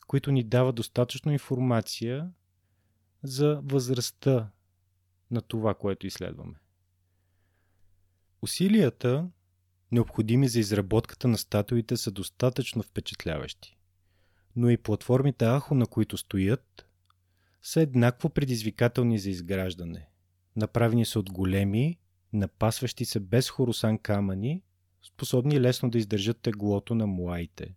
[0.08, 2.32] които ни дават достатъчно информация
[3.24, 4.50] за възрастта
[5.32, 6.56] на това, което изследваме.
[8.42, 9.30] Усилията,
[9.92, 13.79] необходими за изработката на статуите, са достатъчно впечатляващи.
[14.56, 16.90] Но и платформите Ахо, на които стоят,
[17.62, 20.10] са еднакво предизвикателни за изграждане.
[20.56, 22.00] Направени са от големи,
[22.34, 24.64] напасващи се без хоросан камъни,
[25.08, 27.76] способни лесно да издържат теглото на муаите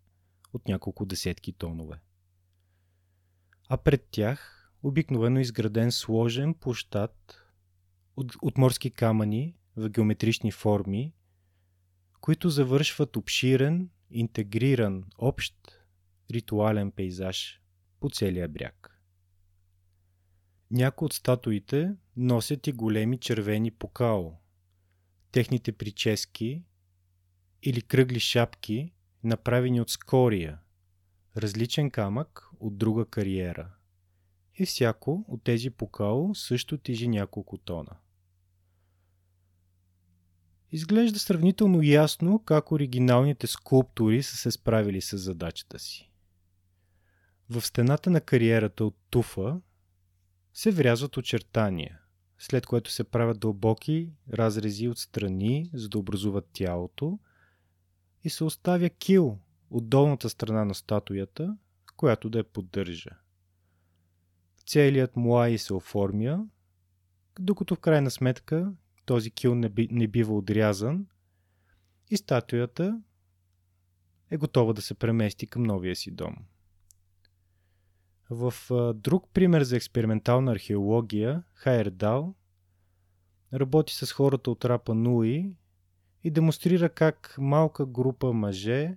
[0.52, 2.00] от няколко десетки тонове.
[3.68, 7.36] А пред тях обикновено изграден сложен площад
[8.16, 11.14] от, от морски камъни в геометрични форми,
[12.20, 15.81] които завършват обширен, интегриран, общ
[16.30, 17.60] ритуален пейзаж
[18.00, 18.98] по целия бряг.
[20.70, 24.30] Някои от статуите носят и големи червени покао.
[25.32, 26.64] Техните прически
[27.62, 28.92] или кръгли шапки,
[29.24, 30.58] направени от скория,
[31.36, 33.74] различен камък от друга кариера.
[34.58, 37.96] И всяко от тези покао също тежи няколко тона.
[40.70, 46.11] Изглежда сравнително ясно как оригиналните скулптури са се справили с задачата си.
[47.52, 49.60] В стената на кариерата от туфа
[50.54, 52.00] се врязват очертания,
[52.38, 57.18] след което се правят дълбоки разрези от страни, за да образуват тялото
[58.24, 59.38] и се оставя кил
[59.70, 61.56] от долната страна на статуята,
[61.96, 63.10] която да я поддържа.
[64.66, 66.46] Целият муай се оформя,
[67.38, 68.72] докато в крайна сметка
[69.06, 71.06] този кил не, би, не бива отрязан
[72.10, 73.02] и статуята
[74.30, 76.36] е готова да се премести към новия си дом.
[78.32, 82.34] В а, друг пример за експериментална археология, Хайердал
[83.52, 85.54] работи с хората от Рапа Нуи
[86.24, 88.96] и демонстрира как малка група мъже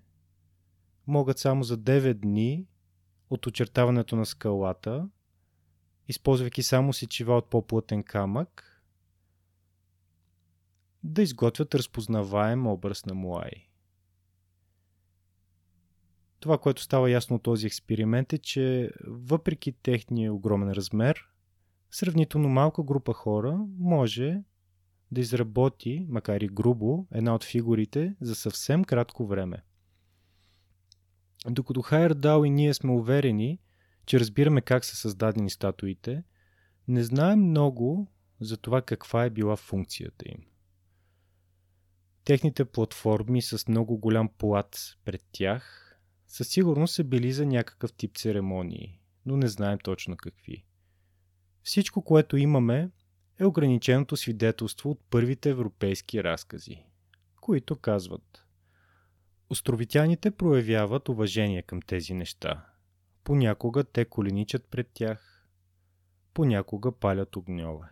[1.08, 2.68] могат само за 9 дни
[3.30, 5.10] от очертаването на скалата,
[6.08, 8.82] използвайки само сечива от по-плътен камък,
[11.04, 13.70] да изготвят разпознаваем образ на Муай.
[16.46, 21.28] Това, което става ясно от този експеримент е, че въпреки техния огромен размер,
[21.92, 24.44] сравнително малка група хора може
[25.12, 29.64] да изработи, макар и грубо, една от фигурите за съвсем кратко време.
[31.50, 33.60] Докато Хайердал и ние сме уверени,
[34.06, 36.24] че разбираме как са създадени статуите,
[36.88, 40.46] не знаем много за това каква е била функцията им.
[42.24, 45.85] Техните платформи с много голям плац пред тях
[46.36, 50.66] със сигурност са били за някакъв тип церемонии, но не знаем точно какви.
[51.64, 52.92] Всичко, което имаме,
[53.40, 56.86] е ограниченото свидетелство от първите европейски разкази,
[57.42, 58.46] които казват
[59.50, 62.66] Островитяните проявяват уважение към тези неща.
[63.24, 65.48] Понякога те коленичат пред тях,
[66.34, 67.88] понякога палят огньове.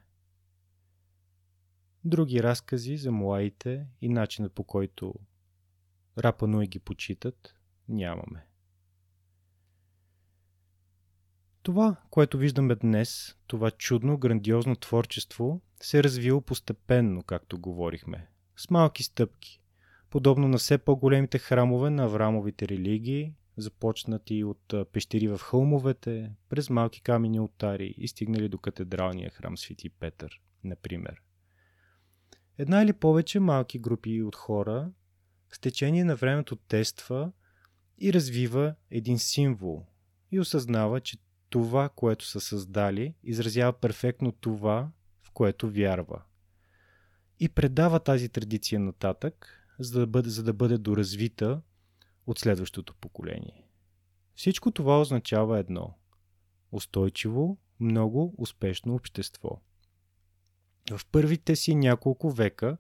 [2.05, 5.15] Други разкази за муаите и начинът по който
[6.17, 7.55] Рапануи ги почитат,
[7.89, 8.45] нямаме.
[11.63, 18.69] Това, което виждаме днес, това чудно, грандиозно творчество, се е развило постепенно, както говорихме, с
[18.69, 19.61] малки стъпки,
[20.09, 27.01] подобно на все по-големите храмове на Аврамовите религии, започнати от пещери в хълмовете, през малки
[27.01, 31.21] камени алтари и стигнали до катедралния храм Свети Петър, например.
[32.57, 34.91] Една или повече малки групи от хора
[35.51, 37.31] с течение на времето тества
[37.97, 39.85] и развива един символ
[40.31, 41.17] и осъзнава, че
[41.49, 44.91] това, което са създали, изразява перфектно това,
[45.21, 46.21] в което вярва.
[47.39, 51.61] И предава тази традиция нататък, за да бъде, за да бъде доразвита
[52.27, 53.67] от следващото поколение.
[54.35, 55.97] Всичко това означава едно
[56.71, 59.61] устойчиво, много успешно общество.
[60.91, 62.77] В първите си няколко века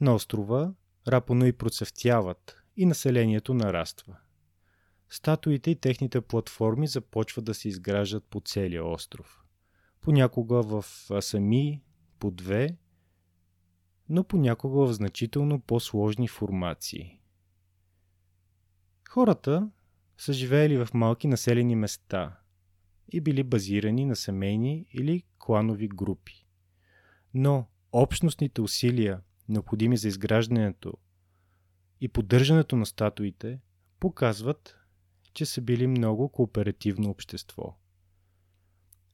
[0.00, 0.74] на острова
[1.08, 4.16] Рапонуи процъфтяват и населението нараства.
[5.10, 9.44] Статуите и техните платформи започват да се изграждат по целия остров.
[10.00, 10.84] Понякога в
[11.20, 11.82] сами,
[12.18, 12.76] по две,
[14.08, 17.20] но понякога в значително по-сложни формации.
[19.08, 19.70] Хората
[20.18, 22.40] са живеели в малки населени места
[23.12, 26.46] и били базирани на семейни или кланови групи.
[27.34, 30.92] Но общностните усилия, необходими за изграждането
[32.00, 33.60] и поддържането на статуите,
[34.00, 34.76] показват,
[35.36, 37.78] че са били много кооперативно общество.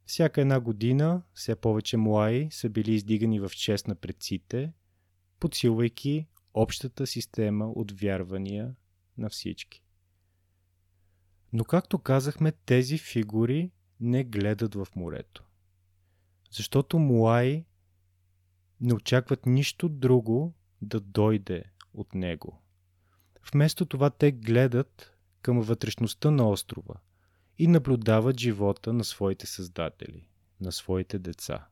[0.06, 4.72] Всяка една година все повече муаи са били издигани в чест на предците,
[5.40, 8.74] подсилвайки общата система от вярвания
[9.18, 9.84] на всички.
[11.52, 13.70] Но както казахме, тези фигури
[14.00, 15.44] не гледат в морето.
[16.50, 17.64] Защото муаи
[18.80, 21.64] не очакват нищо друго да дойде
[21.94, 22.62] от него.
[23.52, 25.11] Вместо това те гледат
[25.42, 26.94] към вътрешността на острова,
[27.58, 30.28] и наблюдават живота на своите създатели,
[30.60, 31.66] на своите деца.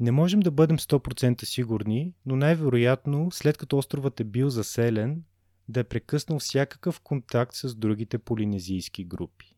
[0.00, 5.24] Не можем да бъдем 100% сигурни, но най-вероятно, след като островът е бил заселен,
[5.68, 9.56] да е прекъснал всякакъв контакт с другите полинезийски групи.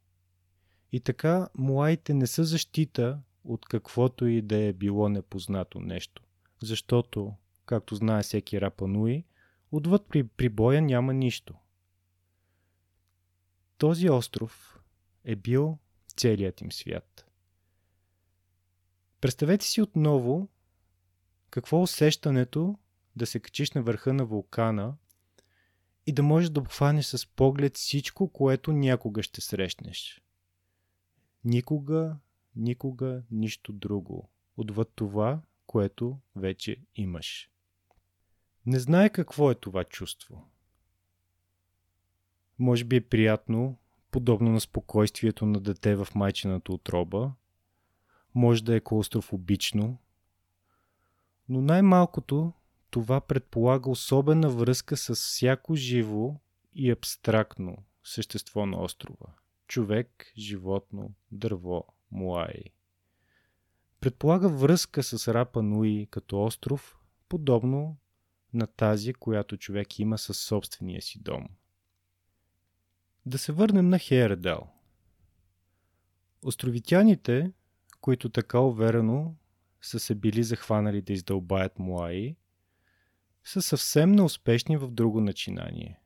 [0.93, 6.23] И така, муаите не са защита от каквото и да е било непознато нещо,
[6.63, 7.35] защото,
[7.67, 9.25] както знае всеки рапануи,
[9.73, 11.55] отвъд при прибоя няма нищо.
[13.83, 14.81] Този остров
[15.25, 15.79] е бил
[16.17, 17.31] целият им свят.
[19.21, 20.49] Представете си отново
[21.51, 22.79] какво усещането
[23.17, 24.97] да се качиш на върха на вулкана
[26.07, 30.23] и да можеш да обхванеш с поглед всичко, което някога ще срещнеш.
[31.45, 32.17] Никога,
[32.57, 37.51] никога нищо друго, отвъд това, което вече имаш.
[38.67, 40.52] Не знае какво е това чувство.
[42.63, 43.79] Може би е приятно,
[44.11, 47.33] подобно на спокойствието на дете в майчината отроба.
[48.35, 49.99] Може да е клаустрофобично.
[51.49, 52.53] Но най-малкото
[52.91, 56.35] това предполага особена връзка с всяко живо
[56.75, 59.27] и абстрактно същество на острова.
[59.67, 62.65] Човек, животно, дърво, муаи.
[64.01, 66.99] Предполага връзка с Рапа Нуи като остров,
[67.29, 67.97] подобно
[68.55, 71.49] на тази, която човек има със собствения си дом.
[73.27, 74.71] Да се върнем на Хередал.
[76.43, 77.53] Островитяните,
[78.01, 79.35] които така уверено
[79.81, 82.37] са се били захванали да издълбаят Муаи,
[83.45, 86.01] са съвсем неуспешни в друго начинание.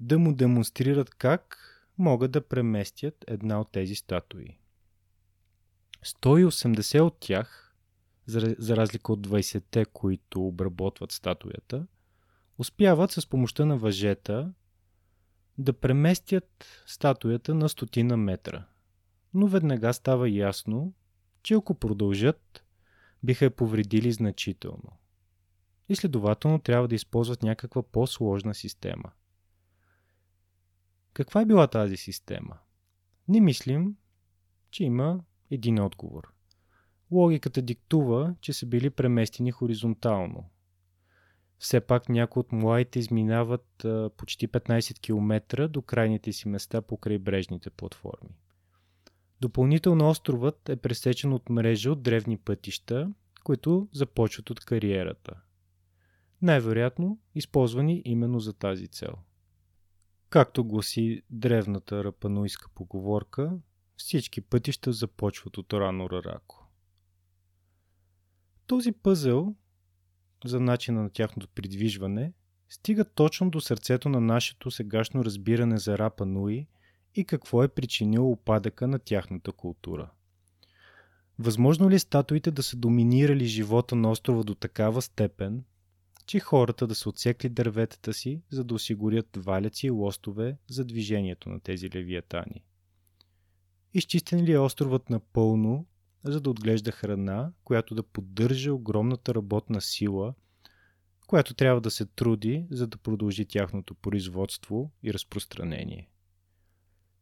[0.00, 1.58] Да му демонстрират как
[1.98, 4.58] могат да преместят една от тези статуи.
[6.04, 7.74] 180 от тях,
[8.58, 11.86] за разлика от 20-те, които обработват статуята,
[12.58, 14.52] успяват с помощта на въжета
[15.58, 18.66] да преместят статуята на стотина метра.
[19.34, 20.94] Но веднага става ясно,
[21.42, 22.64] че ако продължат,
[23.22, 24.98] биха я повредили значително.
[25.88, 29.12] И следователно трябва да използват някаква по-сложна система.
[31.12, 32.58] Каква е била тази система?
[33.28, 33.96] Не мислим,
[34.70, 36.32] че има един отговор.
[37.10, 40.50] Логиката диктува, че са били преместени хоризонтално.
[41.58, 46.96] Все пак някои от младите изминават а, почти 15 км до крайните си места по
[46.96, 48.30] крайбрежните платформи.
[49.40, 53.10] Допълнително островът е пресечен от мрежа от древни пътища,
[53.44, 55.40] които започват от кариерата.
[56.42, 59.12] Най-вероятно използвани именно за тази цел.
[60.30, 63.58] Както гласи древната рапануйска поговорка,
[63.96, 66.68] всички пътища започват от рано Рарако.
[68.66, 69.54] Този пъзел
[70.48, 72.32] за начина на тяхното придвижване
[72.68, 76.66] стига точно до сърцето на нашето сегашно разбиране за Рапа Нуи
[77.14, 80.10] и какво е причинило опадъка на тяхната култура.
[81.38, 85.64] Възможно ли статуите да са доминирали живота на острова до такава степен,
[86.26, 91.48] че хората да са отсекли дърветата си, за да осигурят валяци и лостове за движението
[91.48, 92.64] на тези левиатани?
[93.94, 95.86] Изчистен ли е островът напълно,
[96.24, 100.34] за да отглежда храна, която да поддържа огромната работна сила,
[101.26, 106.10] която трябва да се труди, за да продължи тяхното производство и разпространение?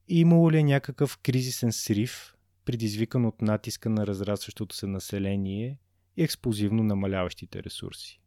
[0.09, 2.34] И имало ли е някакъв кризисен срив,
[2.64, 5.78] предизвикан от натиска на разрастващото се население
[6.16, 8.20] и експлозивно намаляващите ресурси?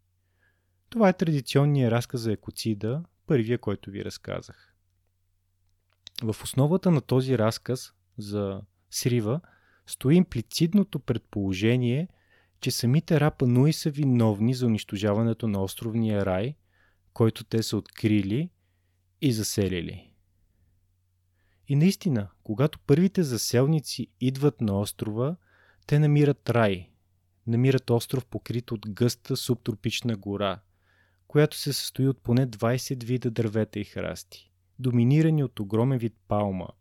[0.90, 4.74] Това е традиционният разказ за екоцида, първия, който ви разказах.
[6.24, 9.42] В основата на този разказ за срива
[9.88, 12.08] стои имплицитното предположение,
[12.60, 16.56] че самите Рапа Нуи са виновни за унищожаването на островния рай,
[17.14, 18.50] който те са открили
[19.22, 20.12] и заселили.
[21.68, 25.36] И наистина, когато първите заселници идват на острова,
[25.88, 26.90] те намират рай.
[27.48, 30.60] Намират остров покрит от гъста субтропична гора,
[31.28, 36.68] която се състои от поне 20 вида дървета и храсти, доминирани от огромен вид палма–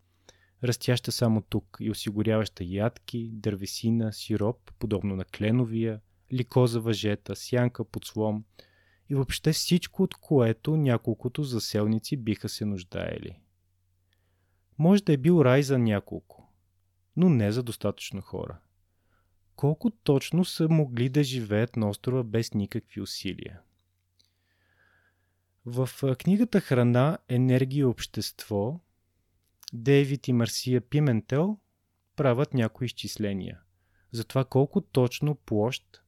[0.65, 6.01] растяща само тук и осигуряваща ядки, дървесина, сироп, подобно на кленовия,
[6.33, 8.45] лико за въжета, сянка под слом
[9.09, 13.39] и въобще всичко, от което няколкото заселници биха се нуждаели.
[14.79, 16.53] Може да е бил рай за няколко,
[17.17, 18.59] но не за достатъчно хора.
[19.57, 23.61] Колко точно са могли да живеят на острова без никакви усилия?
[25.67, 25.89] В
[26.19, 28.81] книгата Храна, енергия и общество
[29.73, 31.59] Дейвид и Марсия Пиментел
[32.17, 33.61] правят някои изчисления
[34.17, 36.03] за това колко точно площ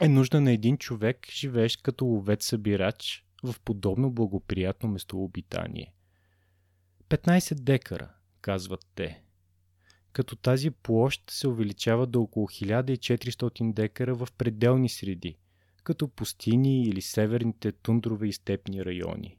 [0.00, 5.94] е нужда на един човек, живеещ като ловец-събирач в подобно благоприятно местообитание.
[7.08, 8.14] 15 декара.
[8.40, 9.22] казват те.
[10.12, 15.38] Като тази площ се увеличава до около 1400 декара в пределни среди,
[15.84, 19.38] като пустини или северните тундрове и степни райони.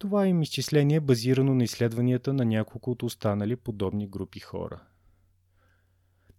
[0.00, 4.82] Това им изчисление е базирано на изследванията на няколко от останали подобни групи хора.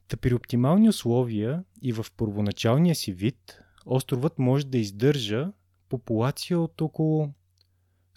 [0.07, 5.51] Та при оптимални условия и в първоначалния си вид, островът може да издържа
[5.89, 7.33] популация от около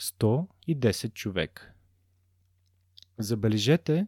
[0.01, 1.73] 110 човека.
[3.19, 4.07] Забележете,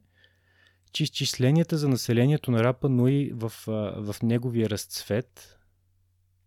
[0.92, 3.52] че изчисленията за населението на Рапа Нуи в,
[3.96, 5.58] в неговия разцвет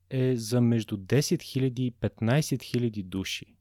[0.09, 3.58] е за между 10 000 и 15 000 души,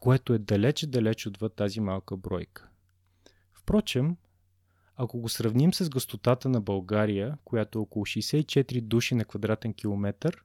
[0.00, 2.68] което е далеч-далеч отвъд тази малка бройка.
[3.54, 4.16] Впрочем,
[4.96, 10.44] ако го сравним с гъстотата на България, която е около 64 души на квадратен километър,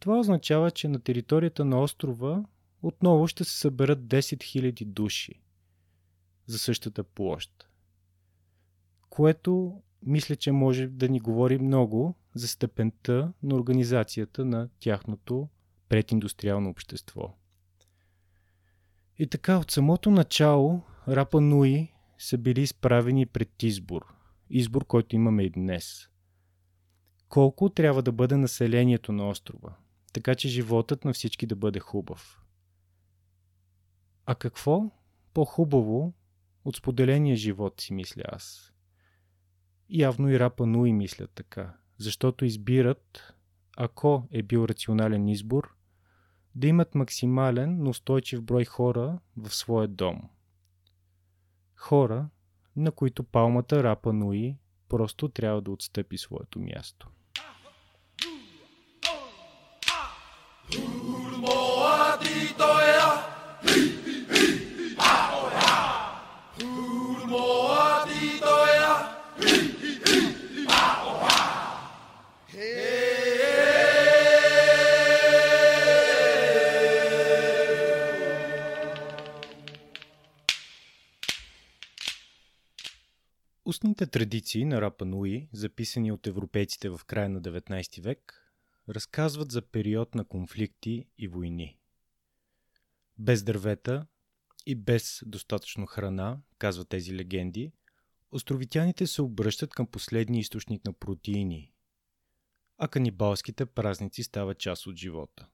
[0.00, 2.44] това означава, че на територията на острова
[2.82, 5.42] отново ще се съберат 10 000 души
[6.46, 7.68] за същата площ.
[9.10, 15.48] Което мисля, че може да ни говори много за степента на организацията на тяхното
[15.88, 17.34] прединдустриално общество.
[19.18, 24.14] И така, от самото начало Рапа Нуи са били изправени пред избор.
[24.50, 26.08] Избор, който имаме и днес.
[27.28, 29.76] Колко трябва да бъде населението на острова,
[30.12, 32.42] така че животът на всички да бъде хубав.
[34.26, 34.90] А какво
[35.34, 36.14] по-хубаво
[36.64, 38.72] от споделения живот си мисля аз.
[39.90, 43.34] Явно и Рапа Нуи мислят така, защото избират,
[43.76, 45.77] ако е бил рационален избор,
[46.54, 50.22] да имат максимален, но устойчив брой хора в своя дом–
[51.78, 52.28] Хора,
[52.76, 54.56] на които палмата Рапа Нуи
[54.88, 57.10] просто трябва да отстъпи своето място.
[83.78, 88.52] Устните традиции на Рапа Нуи, записани от европейците в края на 19 век,
[88.88, 91.78] разказват за период на конфликти и войни.
[93.18, 94.06] Без дървета
[94.66, 97.72] и без достатъчно храна, казват тези легенди,
[98.32, 101.72] островитяните се обръщат към последния източник на протеини,
[102.78, 105.46] а канибалските празници стават част от живота.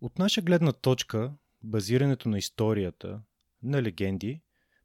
[0.00, 3.22] От наша гледна точка, базирането на историята,
[3.62, 4.40] на легенди,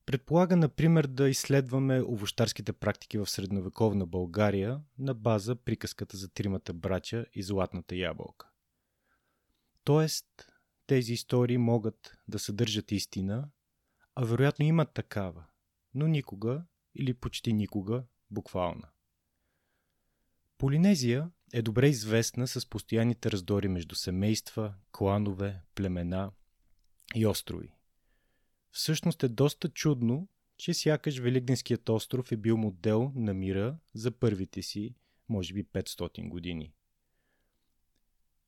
[0.05, 7.25] Предполага, например, да изследваме овощарските практики в средновековна България на база приказката за тримата брача
[7.33, 8.49] и златната ябълка.
[9.83, 10.25] Тоест,
[10.87, 13.49] тези истории могат да съдържат истина,
[14.15, 15.45] а вероятно имат такава,
[15.93, 18.89] но никога или почти никога буквална.
[20.57, 26.31] Полинезия е добре известна с постоянните раздори между семейства, кланове, племена
[27.15, 27.75] и острови.
[28.74, 34.61] Всъщност е доста чудно, че сякаш Великденският остров е бил модел на мира за първите
[34.61, 34.95] си,
[35.30, 36.74] може би 500 години.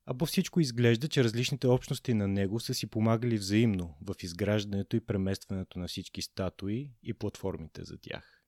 [0.06, 4.96] А по всичко изглежда, че различните общности на него са си помагали взаимно в изграждането
[4.96, 8.44] и преместването на всички статуи и платформите за тях.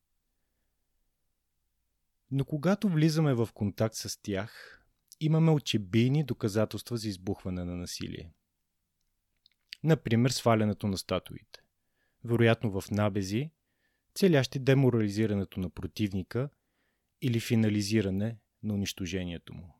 [2.30, 4.82] Но когато влизаме в контакт с тях,
[5.20, 8.32] имаме очебийни доказателства за избухване на насилие.
[9.84, 11.67] Например, свалянето на статуите
[12.24, 13.50] вероятно в набези,
[14.14, 16.48] целящи деморализирането на противника
[17.22, 19.74] или финализиране на унищожението му.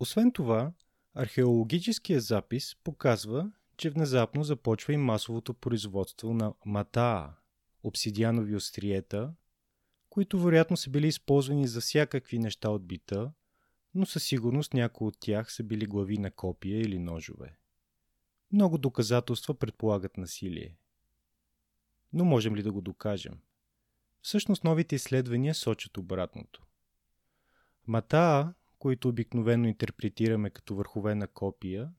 [0.00, 0.72] Освен това,
[1.14, 7.34] археологическият запис показва, че внезапно започва и масовото производство на матаа,
[7.82, 9.34] обсидианови остриета,
[10.10, 13.32] които вероятно са били използвани за всякакви неща от бита,
[13.94, 17.56] но със сигурност някои от тях са били глави на копия или ножове.
[18.52, 20.76] Много доказателства предполагат насилие
[22.12, 23.38] но можем ли да го докажем?
[24.22, 26.66] Всъщност новите изследвания сочат обратното.
[27.86, 31.92] Матаа, които обикновено интерпретираме като върхове на копия,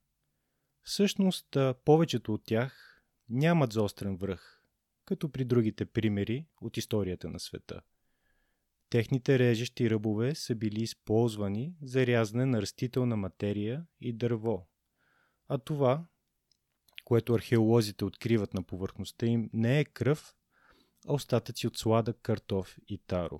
[0.81, 4.63] всъщност повечето от тях нямат заострен връх,
[5.05, 7.81] като при другите примери от историята на света.
[8.89, 14.67] Техните режещи ръбове са били използвани за рязане на растителна материя и дърво,
[15.47, 16.05] а това
[17.05, 20.35] което археолозите откриват на повърхността им, не е кръв,
[21.07, 23.39] а остатъци от сладък картоф и таро,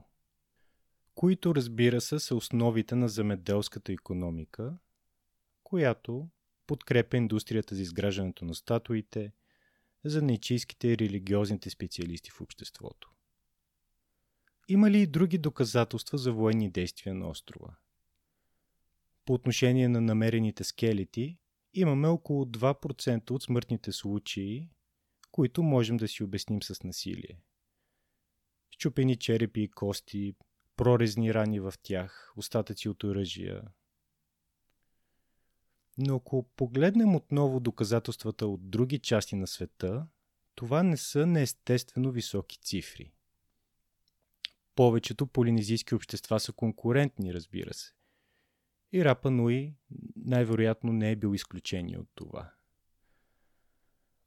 [1.16, 4.78] които разбира се са основите на земеделската економика,
[5.64, 6.30] която
[6.68, 9.32] подкрепя индустрията за изграждането на статуите,
[10.05, 13.14] за нечийските и религиозните специалисти в обществото.
[14.68, 17.76] Има ли и други доказателства за военни действия на острова?
[19.26, 21.38] По отношение на намерените скелети,
[21.74, 24.69] имаме около 2% от смъртните случаи,
[25.32, 27.41] които можем да си обясним с насилие.
[28.71, 30.36] Щупени черепи и кости,
[30.78, 33.61] прорезни рани в тях, остатъци от оръжия.
[35.97, 40.07] Но ако погледнем отново доказателствата от други части на света,
[40.55, 43.13] това не са неестествено високи цифри.
[44.76, 47.93] Повечето полинезийски общества са конкурентни, разбира се.
[48.94, 49.76] И Рапа Нуи
[50.16, 52.54] най-вероятно не е бил изключение от това.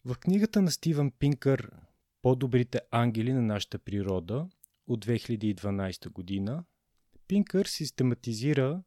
[0.05, 1.71] В книгата на Стивън Пинкър
[2.23, 4.49] По-добрите ангели на нашата природа
[4.87, 6.65] от 2012 година
[7.29, 8.83] Пинкър систематизира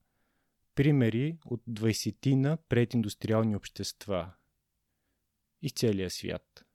[0.75, 4.33] примери от 20-на прединдустриални общества
[5.61, 6.65] из целия свят.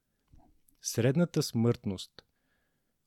[0.83, 2.13] Средната смъртност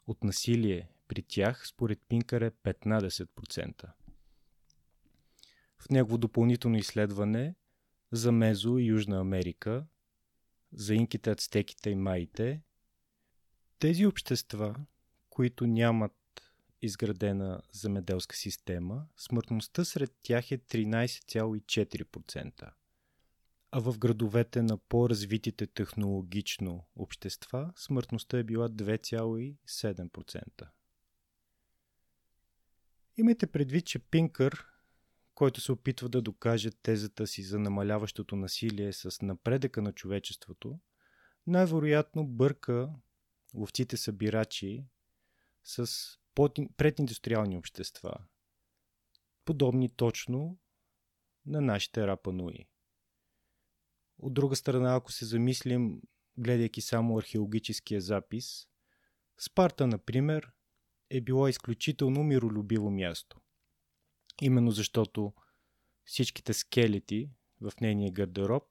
[0.07, 3.91] от насилие при тях според Пинкър е 15%.
[5.79, 7.55] В негово допълнително изследване
[8.11, 9.85] за Мезо и Южна Америка,
[10.71, 12.61] за инките, ацтеките и маите,
[13.79, 14.75] тези общества,
[15.29, 16.13] които нямат
[16.81, 22.71] изградена земеделска система, смъртността сред тях е 13,4%.
[23.71, 30.67] А в градовете на по-развитите технологично общества смъртността е била 2,7%.
[33.17, 34.65] Имайте предвид, че Пинкър,
[35.37, 40.79] който се опитва да докаже тезата си за намаляващото насилие с напредъка на човечеството,
[41.47, 42.93] най-вероятно бърка
[43.53, 44.85] ловците събирачи
[45.63, 45.87] с
[46.77, 48.13] прединдустриални общества,
[49.45, 50.59] подобни точно
[51.45, 52.67] на нашите рапануи.
[54.19, 56.01] От друга страна, ако се замислим,
[56.37, 58.67] гледайки само археологическия запис,
[59.39, 60.51] Спарта, например,
[61.09, 63.41] е било изключително миролюбиво място.
[64.41, 65.33] Именно защото
[66.05, 67.31] всичките скелети
[67.61, 68.63] в нейния гардероб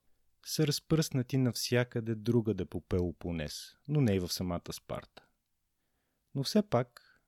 [0.47, 5.27] са разпръснати навсякъде друга да по Пелопонес, но не и в самата Спарта.
[6.35, 7.21] Но все пак,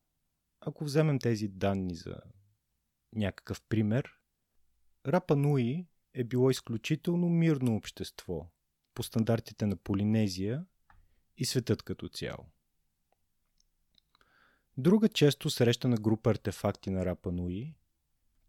[0.60, 2.16] ако вземем тези данни за
[3.12, 4.12] някакъв пример,
[5.06, 8.50] Рапа Нуи е било изключително мирно общество
[8.94, 10.66] по стандартите на Полинезия
[11.36, 12.46] и светът като цяло.
[14.76, 17.74] Друга често срещана група артефакти на Рапа Нуи,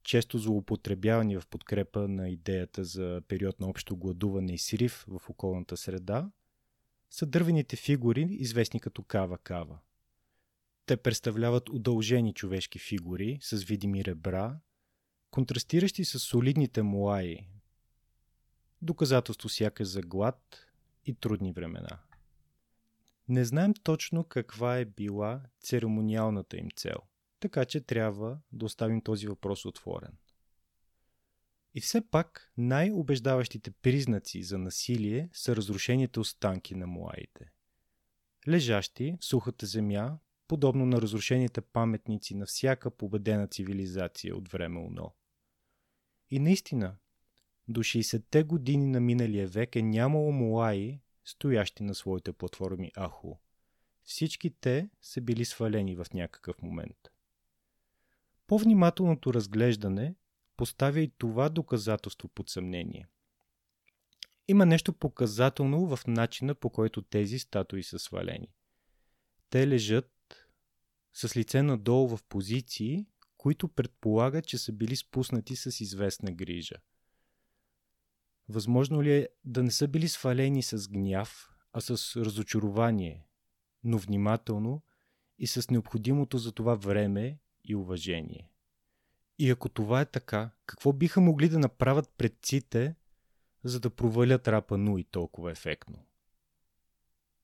[0.03, 5.77] често злоупотребявани в подкрепа на идеята за период на общо гладуване и срив в околната
[5.77, 6.31] среда,
[7.09, 9.79] са дървените фигури, известни като кава-кава.
[10.85, 14.59] Те представляват удължени човешки фигури с видими ребра,
[15.31, 17.47] контрастиращи с солидните муаи,
[18.81, 20.65] доказателство сякаш за глад
[21.05, 21.99] и трудни времена.
[23.27, 26.97] Не знаем точно каква е била церемониалната им цел,
[27.39, 30.17] така че трябва да оставим този въпрос отворен.
[31.73, 37.51] И все пак най-убеждаващите признаци за насилие са разрушените останки на муаите.
[38.47, 40.17] Лежащи в сухата земя,
[40.47, 45.15] подобно на разрушените паметници на всяка победена цивилизация от време Уно.
[46.29, 46.95] И наистина,
[47.67, 53.35] до 60-те години на миналия век е нямало муаи, стоящи на своите платформи Аху.
[54.03, 56.97] Всички те са били свалени в някакъв момент.
[58.49, 60.15] По-внимателното разглеждане
[60.57, 63.07] поставя и това доказателство под съмнение.
[64.47, 68.53] Има нещо показателно в начина по който тези статуи са свалени.
[69.49, 70.11] Те лежат
[71.13, 73.05] с лице надолу в позиции,
[73.37, 76.75] които предполагат, че са били спуснати с известна грижа–
[78.49, 83.25] Възможно ли е да не са били свалени с гняв, а с разочарование,
[83.83, 84.81] но внимателно
[85.39, 87.39] и с необходимото за това време
[87.69, 88.49] и уважение?
[89.39, 92.95] И ако това е така, какво биха могли да направят предците,
[93.63, 96.05] за да провалят рапа Нуи толкова ефектно?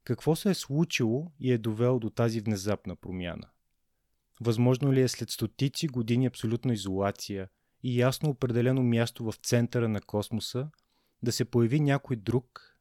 [0.04, 3.50] Какво се е случило и е довело до тази внезапна промяна?
[4.42, 7.50] Възможно ли е след стотици години абсолютна изолация
[7.84, 10.70] и ясно определено място в центъра на космоса
[11.24, 12.78] да се появи някой друг,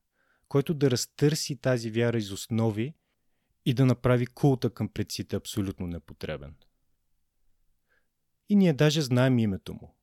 [0.49, 2.95] който да разтърси тази вяра из основи
[3.67, 6.55] и да направи култа към предците абсолютно непотребен.
[8.49, 9.95] И ние даже знаем името му.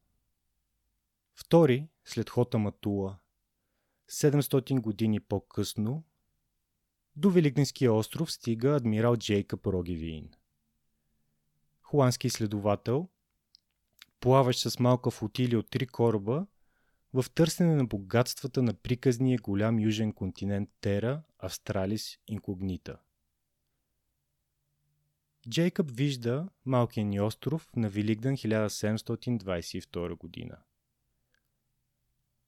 [1.36, 3.18] Втори, след Хота Матула,
[4.10, 6.04] 700 години по-късно,
[7.16, 10.30] до Великденския остров стига адмирал Джейкъб Рогевиин.
[11.82, 13.10] Холандски изследовател,
[14.20, 16.46] плаващ с малка флотилия от три кораба
[17.14, 22.98] в търсене на богатствата на приказния голям южен континент Тера, Австралис инкогнита.
[25.50, 30.58] Джейкъб вижда малкия ни остров на Великден 1722 година.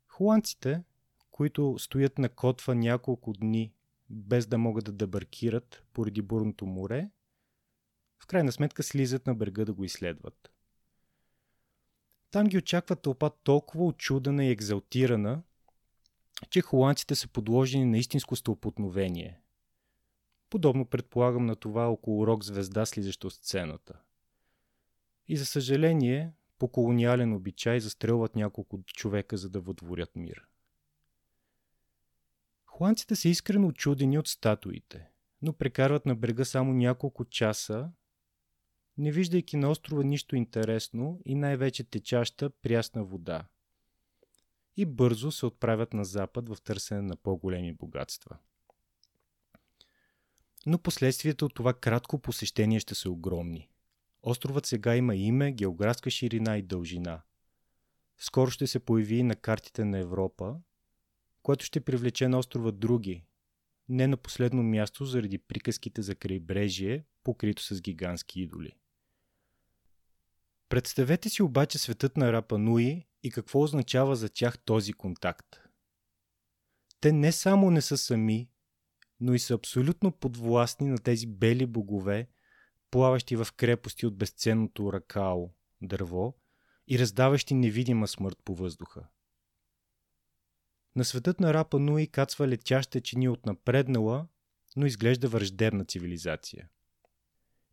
[0.08, 0.84] Холандците,
[1.32, 3.74] които стоят на котва няколко дни
[4.10, 7.10] без да могат да дебаркират поради бурното море,
[8.20, 10.52] в крайна сметка слизат на брега да го изследват.
[12.32, 15.44] Там ги очаква тълпа толкова очудена и екзалтирана,
[16.50, 19.43] че холандците са подложени на истинско стълпотновение.
[20.54, 23.99] Подобно предполагам на това около рок звезда слизащо сцената.
[25.28, 30.47] И за съжаление, по колониален обичай застрелват няколко човека, за да въдворят мир.
[32.66, 35.10] Холандците са искрено очудени от статуите,
[35.41, 37.91] но прекарват на брега само няколко часа,
[38.97, 43.45] не виждайки на острова нищо интересно и най-вече течаща прясна вода.
[44.78, 48.38] И бързо се отправят на запад в търсене на по-големи богатства.
[50.66, 53.70] Но последствията от това кратко посещение ще са огромни.
[54.24, 57.22] Островът сега има име, географска ширина и дължина.
[58.18, 60.55] Скоро ще се появи и на картите на Европа,
[61.43, 63.26] което ще привлече на острова други,
[63.89, 68.78] не на последно място заради приказките за крайбрежие, покрито с гигантски идоли.
[70.70, 75.59] Представете си обаче светът на Рапа Нуи и какво означава за тях този контакт.
[76.99, 78.49] Те не само не са сами,
[79.20, 82.28] но и са абсолютно подвластни на тези бели богове,
[82.91, 85.49] плаващи в крепости от безценното ракао,
[85.82, 86.36] дърво
[86.88, 89.07] и раздаващи невидима смърт по въздуха.
[90.95, 94.28] На светът на Рапа Нуи кацва летяща чини от напреднала,
[94.76, 96.70] но изглежда враждебна цивилизация.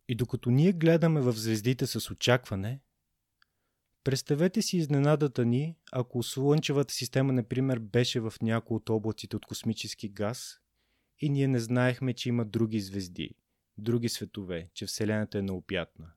[0.07, 2.81] И докато ние гледаме в звездите с очакване,
[4.03, 10.09] представете си изненадата ни, ако Слънчевата система, например, беше в някои от облаците от космически
[10.09, 10.59] газ
[11.21, 13.35] и ние не знаехме, че има други звезди,
[13.77, 16.11] други светове, че Вселената е неопятна.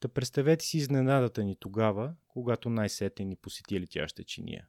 [0.00, 4.68] Та представете си изненадата ни тогава, когато най-сетне ни посети летяща чиния.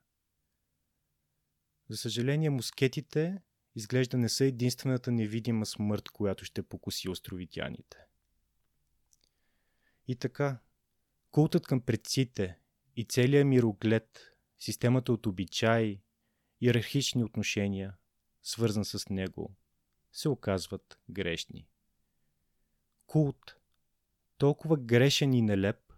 [1.89, 3.41] За съжаление, мускетите
[3.75, 7.97] изглежда не са единствената невидима смърт, която ще покуси островитяните.
[10.07, 10.59] И така,
[11.31, 12.59] култът към предците
[12.95, 14.19] и целият мироглед,
[14.59, 16.01] системата от обичаи,
[16.61, 17.97] иерархични отношения,
[18.45, 19.55] свързан с него,
[20.11, 21.67] се оказват грешни.
[23.07, 23.55] Култ,
[24.37, 25.93] толкова грешен и нелеп,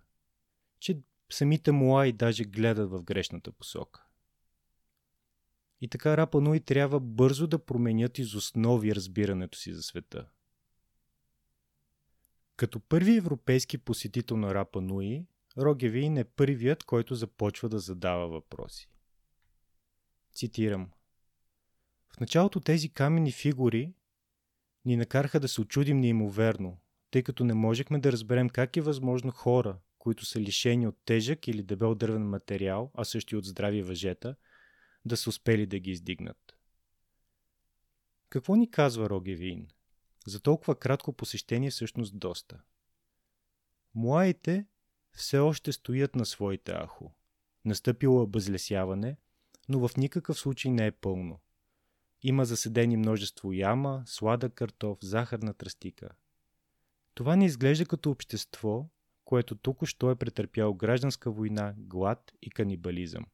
[0.80, 4.06] че самите муаи даже гледат в грешната посока.
[5.82, 10.30] И така Рапа Нуи трябва бързо да променят из основи разбирането си за света.
[12.56, 15.26] Като първи европейски посетител на Рапа Нуи,
[15.58, 18.89] Рогевин е първият, който започва да задава въпроси.
[20.34, 20.91] Цитирам.
[22.18, 23.93] В началото тези камени фигури
[24.86, 26.78] ни накараха да се очудим неимоверно,
[27.11, 31.47] тъй като не можехме да разберем как е възможно хора, които са лишени от тежък
[31.47, 34.36] или дебел дървен материал, а също и от здрави въжета–
[35.07, 36.57] да са успели да ги издигнат.
[38.30, 39.68] Какво ни казва Рогевин?
[40.28, 42.61] За толкова кратко посещение всъщност доста.
[43.95, 44.65] Муаите
[45.11, 47.11] все още стоят на своите ахо.
[47.65, 49.18] Настъпило е бъзлесяване,
[49.70, 51.39] но в никакъв случай не е пълно.
[52.22, 56.09] Има заседени множество яма, слада картоф, захарна тръстика.
[57.13, 58.89] Това не изглежда като общество,
[59.26, 63.26] което тук що е претърпяло гражданска война, глад и канибализъм.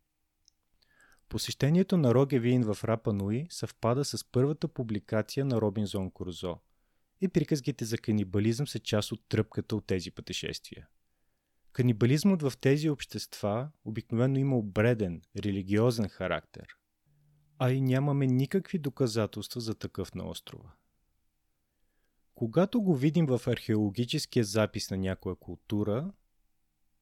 [1.29, 6.57] Посещението на Рогевин в Рапа Нуи съвпада с първата публикация на Робинзон Крузо
[7.21, 10.87] и приказките за канибализъм са част от тръпката от тези пътешествия.
[11.71, 16.67] Канибализмът в тези общества обикновено има обреден, религиозен характер,
[17.57, 20.71] а и нямаме никакви доказателства за такъв на острова.
[22.35, 26.13] Когато го видим в археологическия запис на някоя култура,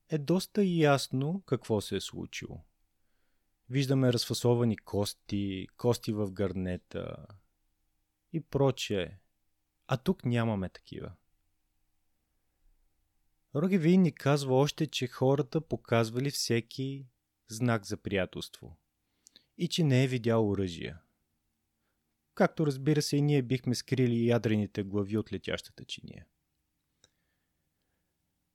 [0.09, 2.63] е доста ясно какво се е случило–
[3.71, 7.25] Виждаме разфасовани кости, кости в гарнета
[8.33, 9.19] и прочее.
[9.87, 11.13] А тук нямаме такива.
[13.55, 17.07] Рогевин ни казва още, че хората показвали всеки
[17.47, 18.77] знак за приятелство
[19.57, 21.01] и че не е видял оръжия.
[22.33, 26.25] Както разбира се и ние бихме скрили ядрените глави от летящата чиния.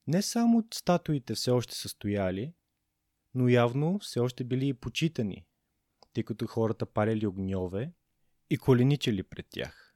[0.06, 2.54] Не само статуите все още са стояли,
[3.34, 5.46] но явно все още били и почитани,
[6.12, 7.92] тъй като хората парили огньове
[8.50, 9.94] и коленичили пред тях.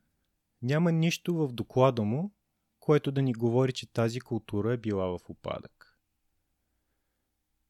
[0.63, 2.35] Няма нищо в доклада му,
[2.81, 5.99] което да ни говори, че тази култура е била в упадък.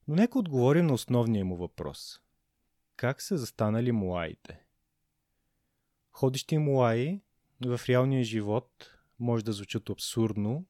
[0.08, 2.20] Но нека отговорим на основния му въпрос.
[3.00, 4.60] Как са застанали муаите.
[6.12, 7.20] Ходещи муаи
[7.64, 10.64] в реалния живот може да звучат абсурдно,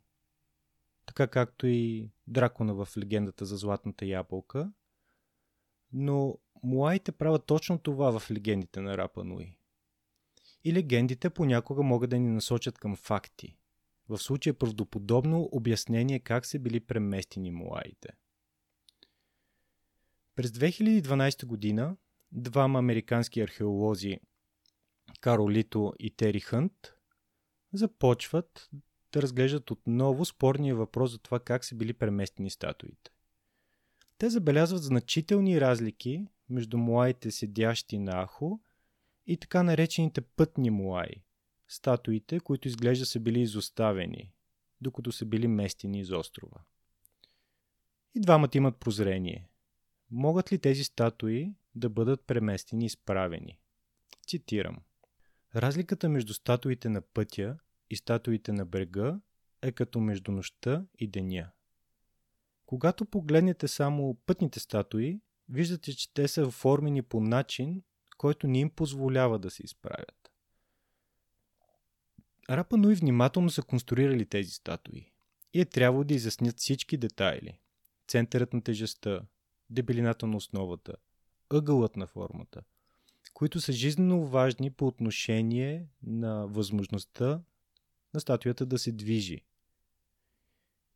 [1.07, 4.73] така както и дракона в легендата за златната ябълка,
[5.93, 9.57] но муаите правят точно това в легендите на Рапа Нуи.
[10.65, 13.57] И легендите понякога могат да ни насочат към факти.
[14.09, 18.09] В случая правдоподобно обяснение как са били преместени муаите.
[20.35, 21.97] През 2012 година
[22.33, 24.21] двама американски археолози
[25.21, 26.95] Каро Лито и Тери Хънт
[27.73, 28.71] започват
[29.13, 33.11] да разглеждат отново спорния въпрос за това как са били преместени статуите.
[34.19, 38.61] Те забелязват значителни разлики между муаите седящи на Ахо
[39.27, 41.23] и така наречените пътни муаи,
[41.69, 44.33] статуите, които изглежда са били изоставени,
[44.81, 46.61] докато са били местени из острова.
[48.15, 49.49] И двамата имат прозрение.
[50.11, 53.59] Могат ли тези статуи да бъдат преместени и изправени?
[54.29, 54.79] Цитирам.
[55.57, 57.59] Разликата между статуите на пътя
[57.91, 59.21] и статуите на брега
[59.63, 61.51] е като между нощта и деня.
[62.67, 67.83] Когато погледнете само пътните статуи, виждате, че те са оформени по начин,
[68.17, 70.31] който не им позволява да се изправят.
[72.51, 75.13] Рапа Нуи внимателно са конструирали тези статуи
[75.55, 77.61] и е трябвало да изяснят всички детайли.
[78.09, 79.21] Центърът на тежестта,
[79.71, 80.97] дебелината на основата,
[81.51, 82.63] ъгълът на формата,
[83.35, 87.43] които са жизненно важни по отношение на възможността
[88.15, 89.41] на статуята да се движи.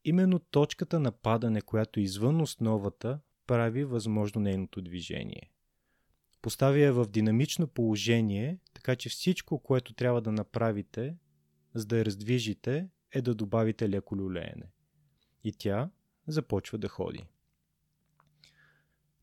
[0.04, 5.50] Именно точката на падане, която извън основата, прави възможно нейното движение.
[6.42, 11.16] Поставя я в динамично положение, така че всичко, което трябва да направите,
[11.74, 14.72] за да я раздвижите, е да добавите леко люлеене.
[15.44, 15.90] И тя
[16.26, 17.24] започва да ходи.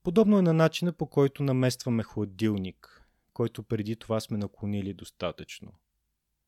[0.03, 5.73] Подобно е на начина по който наместваме хладилник, който преди това сме наклонили достатъчно.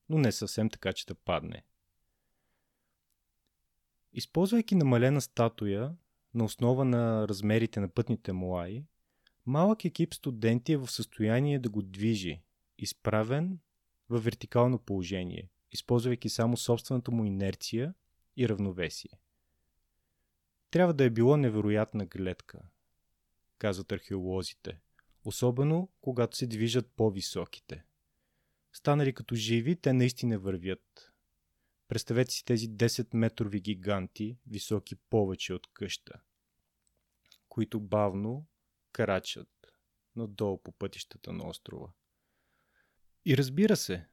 [0.08, 1.64] Но не съвсем така, че да падне.
[4.12, 5.94] Използвайки намалена статуя
[6.34, 8.84] на основа на размерите на пътните мулаи,
[9.46, 12.42] малък екип студенти е в състояние да го движи,
[12.78, 13.58] изправен
[14.08, 17.94] в вертикално положение, използвайки само собствената му инерция
[18.36, 19.10] и равновесие.
[20.70, 22.60] Трябва да е било невероятна гледка,
[23.58, 24.80] казват археолозите,
[25.24, 27.84] особено когато се движат по-високите.
[28.72, 31.12] Станали като живи, те наистина вървят.
[31.88, 36.20] Представете си тези 10-метрови гиганти, високи повече от къща,
[37.48, 38.46] които бавно
[38.92, 39.48] крачат
[40.16, 41.92] надолу по пътищата на острова.
[43.24, 44.06] И разбира се,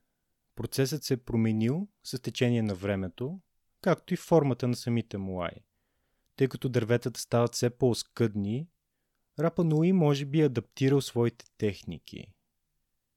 [0.56, 3.42] процесът се е променил с течение на времето,
[3.82, 5.64] както и формата на самите муаи.
[6.36, 8.68] Тъй като дърветата стават все по-оскъдни,
[9.44, 12.34] Рапа Нуи може би е адаптирал своите техники.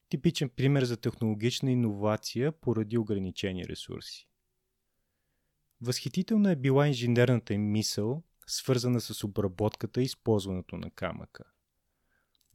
[0.09, 4.27] Типичен пример за технологична иновация поради ограничени ресурси.
[5.81, 11.43] Възхитителна е била инженерната им мисъл, свързана с обработката и използването на камъка.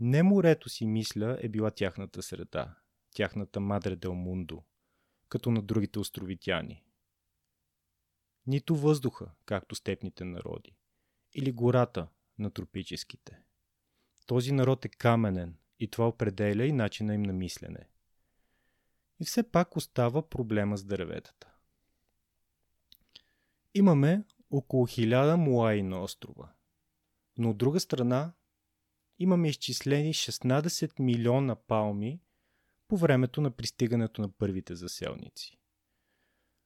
[0.01, 2.75] Не морето си мисля е била тяхната среда,
[3.14, 4.62] тяхната Мадре Дел Мундо,
[5.29, 6.85] като на другите островитяни.
[8.47, 10.77] Нито въздуха, както степните народи,
[11.35, 12.09] или гората
[12.39, 13.41] на тропическите.
[14.31, 17.89] Този народ е каменен и това определя и начина им на мислене.
[19.20, 21.55] И все пак остава проблема с дърветата.
[23.74, 26.53] Имаме около 1000 муаи на острова.
[27.39, 28.33] Но от друга страна
[29.18, 32.20] имаме изчислени 16 милиона палми
[32.89, 35.59] по времето на пристигането на първите заселници.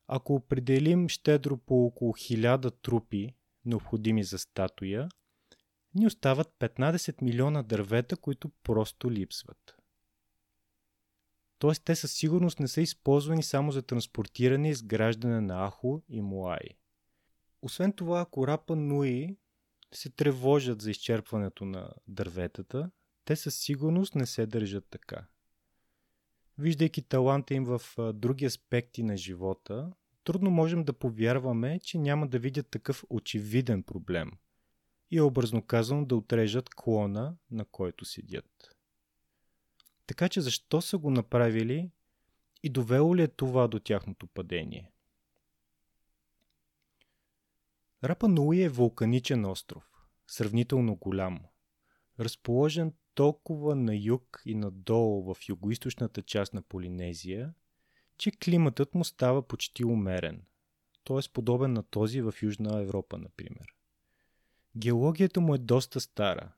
[0.06, 3.34] Ако определим щедро по около 1000 трупи,
[3.64, 5.08] необходими за статуя,
[5.94, 9.76] ни остават 15 милиона дървета, които просто липсват.
[11.58, 16.22] Тоест те със сигурност не са използвани само за транспортиране и изграждане на Ахо и
[16.22, 16.70] Муаи.
[17.62, 19.36] Освен това, ако Рапа Нуи
[19.94, 22.90] се тревожат за изчерпването на дърветата,
[23.24, 25.26] те със сигурност не се държат така.
[26.58, 27.80] Виждайки таланта им в
[28.14, 29.92] други аспекти на живота,
[30.24, 34.30] трудно можем да повярваме, че няма да видят такъв очевиден проблем
[35.14, 38.76] и образно казано да отрежат клона, на който седят.
[40.06, 41.90] Така че защо са го направили
[42.62, 44.90] и довело ли е това до тяхното падение?
[48.04, 49.90] Рапа Нуи е вулканичен остров,
[50.26, 51.40] сравнително голям,
[52.20, 57.54] разположен толкова на юг и надолу в югоисточната част на Полинезия,
[58.18, 60.42] че климатът му става почти умерен,
[61.04, 61.32] т.е.
[61.32, 63.74] подобен на този в Южна Европа, например.
[64.76, 66.52] Геологията му е доста стара.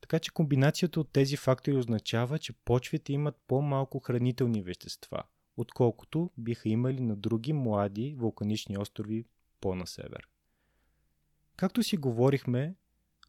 [0.00, 5.22] Така че комбинацията от тези фактори означава, че почвите имат по-малко хранителни вещества,
[5.56, 9.26] отколкото биха имали на други млади вулканични острови
[9.60, 10.28] по-на север.
[11.56, 12.74] Както си говорихме,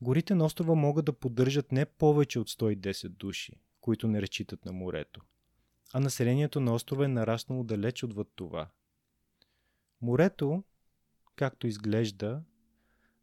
[0.02, 4.72] горите на острова могат да поддържат не повече от 110 души, които не разчитат на
[4.72, 5.22] морето,
[5.94, 8.70] а населението на острова е нараснало далеч отвъд това.
[10.02, 10.64] Морето,
[11.36, 12.44] както изглежда,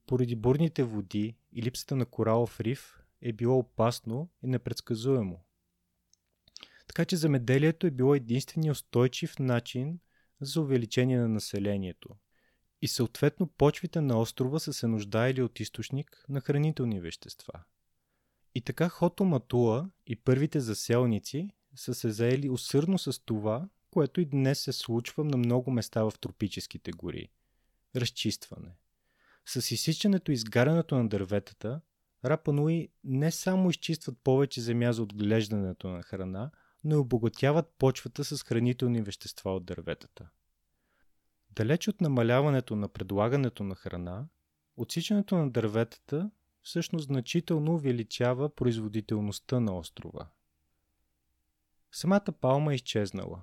[0.07, 5.45] поради бурните води и липсата на коралов риф, е било опасно и непредсказуемо.
[6.87, 9.99] Така че замеделието е било единствения устойчив начин
[10.41, 12.09] за увеличение на населението.
[12.83, 17.63] И съответно почвите на острова са се нуждаели от източник на хранителни вещества.
[18.55, 24.25] И така Хото Матуа и първите заселници са се заели усърдно с това, което и
[24.25, 27.29] днес се случва на много места в тропическите гори–
[27.97, 28.77] разчистване.
[29.47, 31.80] С изсичането и изгарянето на дърветата,
[32.24, 36.51] Рапануи не само изчистват повече земя за отглеждането на храна,
[36.84, 40.28] но и обогатяват почвата с хранителни вещества от дърветата.
[41.51, 44.26] Далеч от намаляването на предлагането на храна,
[44.76, 46.30] отсичането на дърветата
[46.62, 50.28] всъщност значително увеличава производителността на острова.
[51.93, 53.43] Самата палма е изчезнала,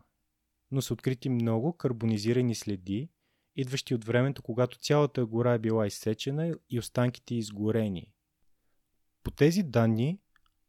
[0.71, 3.09] но са открити много карбонизирани следи,
[3.55, 8.13] идващи от времето, когато цялата гора е била изсечена и останките изгорени.
[9.23, 10.19] По тези данни,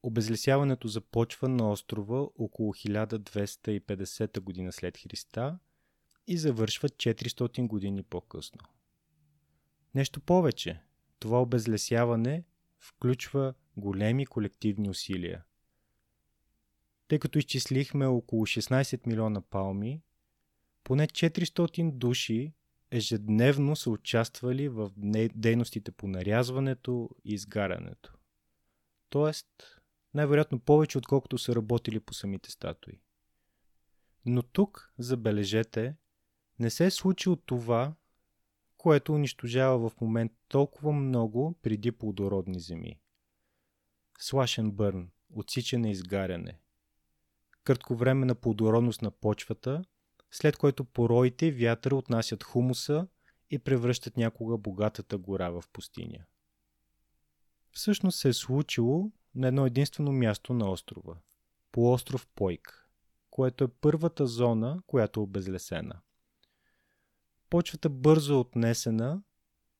[0.02, 5.58] обезлесяването започва на острова около 1250 година след Христа
[6.26, 8.60] и завършва 400 години по-късно.
[9.94, 10.82] Нещо повече,
[11.18, 12.44] това обезлесяване
[12.78, 15.44] включва големи колективни усилия.
[17.08, 20.02] Тъй като изчислихме около 16 милиона палми,
[20.84, 22.54] поне 400 души
[22.90, 24.90] ежедневно са участвали в
[25.34, 28.14] дейностите по нарязването и изгарянето.
[29.08, 29.80] Тоест,
[30.14, 33.00] най-вероятно повече, отколкото са работили по самите статуи.
[34.26, 35.96] Но тук, забележете,
[36.58, 37.94] не се е случило това,
[38.76, 43.00] което унищожава в момент толкова много преди плодородни земи.
[44.18, 46.60] Слашен бърн, отсичане и изгаряне.
[47.64, 49.84] Кратковременна плодородност на почвата,
[50.30, 53.06] след което пороите и вятъра отнасят хумуса
[53.50, 56.24] и превръщат някога богатата гора в пустиня.
[57.72, 61.16] Всъщност се е случило на едно единствено място на острова–
[61.72, 62.88] полуостров Пойк,
[63.30, 66.00] което е първата зона, която е обезлесена–
[67.50, 69.22] почвата бързо е отнесена,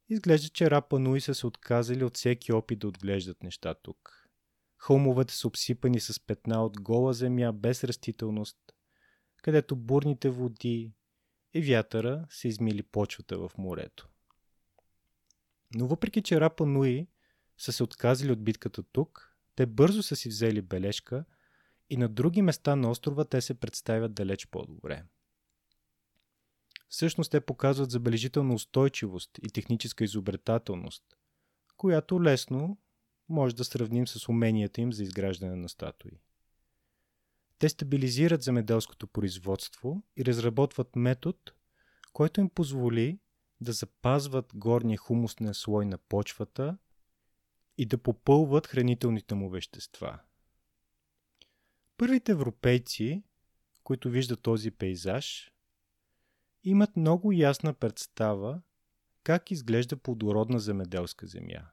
[0.09, 4.28] изглежда, че Рапа Нуи са се отказали от всеки опит да отглеждат неща тук.
[4.76, 8.57] Хълмовете са обсипани с петна от гола земя без растителност,
[9.43, 10.93] където бурните води
[11.55, 14.09] и вятъра са измили почвата в морето.
[15.74, 17.09] Но въпреки, че Рапа Нуи
[17.59, 21.24] са се отказали от битката тук, те бързо са си взели бележка
[21.90, 25.05] и на други места на острова те се представят далеч по-добре.
[26.89, 31.05] Всъщност те показват забележителна устойчивост и техническа изобретателност,
[31.77, 32.78] която лесно
[33.28, 36.20] може да сравним с уменията им за изграждане на статуи.
[37.61, 41.39] Те стабилизират земеделското производство и разработват метод,
[42.12, 43.20] който им позволи
[43.61, 46.78] да запазват горния хумусния слой на почвата
[47.78, 50.20] и да попълват хранителните му вещества.
[51.97, 53.23] Първите европейци,
[53.85, 55.53] които виждат този пейзаж,
[56.65, 58.62] имат много ясна представа
[59.23, 61.70] как изглежда плодородна земеделска земя.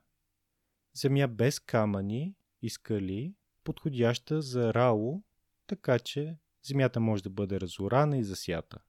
[0.94, 3.34] Земя без камъни и скали,
[3.64, 5.22] подходяща за рао,
[5.68, 8.80] така че земята може да бъде разорана и засята.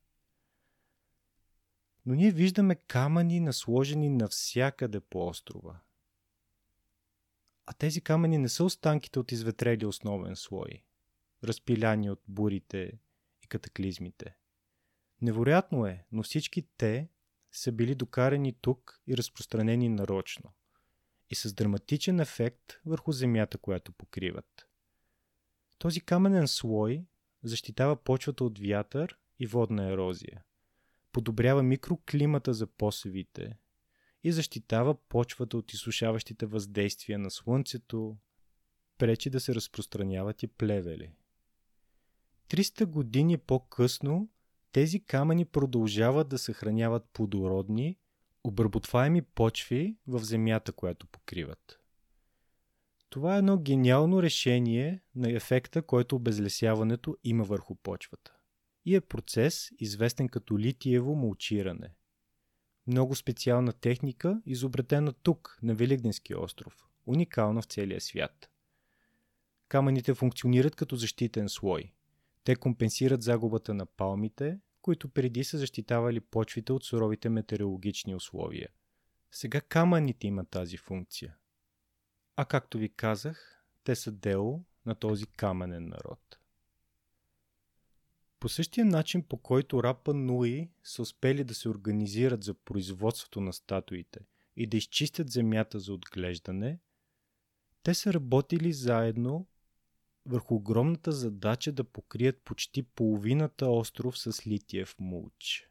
[2.07, 5.81] Но ние виждаме камъни насложени навсякъде по острова.
[7.67, 10.83] А тези камъни не са останките от изветрели основен слой,
[11.45, 12.93] разпиляни от бурите
[13.43, 14.37] и катаклизмите–
[15.23, 17.09] Невероятно е, но всички те
[17.53, 20.53] са били докарани тук и разпространени нарочно
[21.31, 24.68] и с драматичен ефект върху земята, която покриват.
[25.79, 27.07] Този каменен слой
[27.43, 30.45] защитава почвата от вятър и водна ерозия,
[31.13, 33.59] подобрява микроклимата за посевите
[34.25, 38.17] и защитава почвата от изсушаващите въздействия на слънцето,
[38.99, 41.13] пречи да се разпространяват и плевели.
[42.49, 44.29] 300 години по-късно
[44.73, 47.99] тези камъни продължават да съхраняват плодородни,
[48.45, 51.81] обработваеми почви в земята, която покриват.
[53.10, 58.32] Това е едно гениално решение на ефекта, който обезлесяването има върху почвата.
[58.85, 61.94] И е процес, известен като литиево мулчиране.
[62.86, 68.51] Много специална техника, изобретена тук, на Великденския остров, уникална в целия свят.
[69.68, 71.93] Камъните функционират като защитен слой.
[72.44, 78.68] Те компенсират загубата на палмите, които преди са защитавали почвите от суровите метеорологични условия.
[79.32, 81.36] Сега камъните имат тази функция.
[82.40, 86.39] А както ви казах, те са дело на този каменен народ.
[88.40, 93.52] По същия начин, по който Рапа Нуи са успели да се организират за производството на
[93.52, 94.20] статуите
[94.56, 96.78] и да изчистят земята за отглеждане,
[97.82, 99.47] те са работили заедно
[100.27, 105.70] върху огромната задача да покрият почти половината остров с литиев мулч.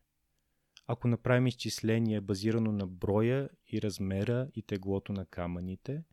[0.88, 6.03] Ако направим изчисление базирано на броя и размера и теглото на камъните,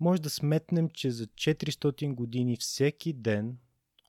[0.00, 3.58] може да сметнем, че за 400 години всеки ден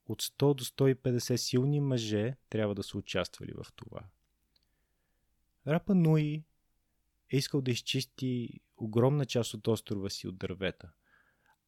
[0.08, 4.02] от 100 до 150 силни мъже трябва да са участвали в това.
[5.68, 6.44] Рапа Нуи
[7.30, 10.92] е искал да изчисти огромна част от острова си от дървета,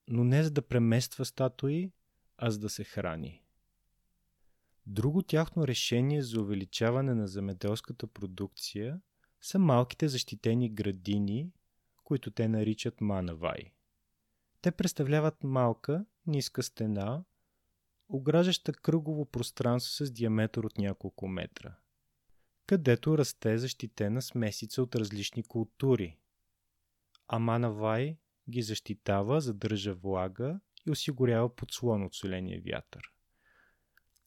[0.07, 1.91] но не за да премества статуи,
[2.37, 3.43] а за да се храни.
[4.87, 9.01] Друго тяхно решение за увеличаване на земеделската продукция
[9.41, 11.51] са малките защитени градини,
[12.03, 13.73] които те наричат манавай.
[14.61, 17.23] Те представляват малка, ниска стена,
[18.09, 21.75] ограждаща кръгово пространство с диаметър от няколко метра,
[22.67, 26.17] където расте защитена смесица от различни култури.
[27.27, 28.17] Амана Вай
[28.49, 33.11] ги защитава, задържа влага и осигурява подслон от соления вятър.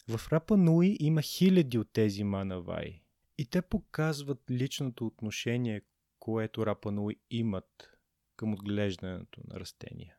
[0.09, 3.03] В Рапа Нуи има хиляди от тези манавай
[3.39, 5.83] и те показват личното отношение,
[6.19, 7.91] което Рапа Нуи имат
[8.37, 10.17] към отглеждането на растения.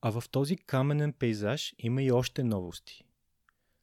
[0.00, 3.04] А в този каменен пейзаж има и още новости.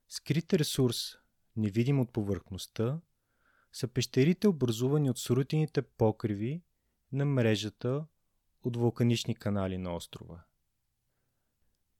[0.07, 1.17] Скрит ресурс,
[1.55, 2.99] невидим от повърхността,
[3.73, 6.61] са пещерите образувани от срутените покриви
[7.11, 8.05] на мрежата
[8.63, 10.43] от вулканични канали на острова.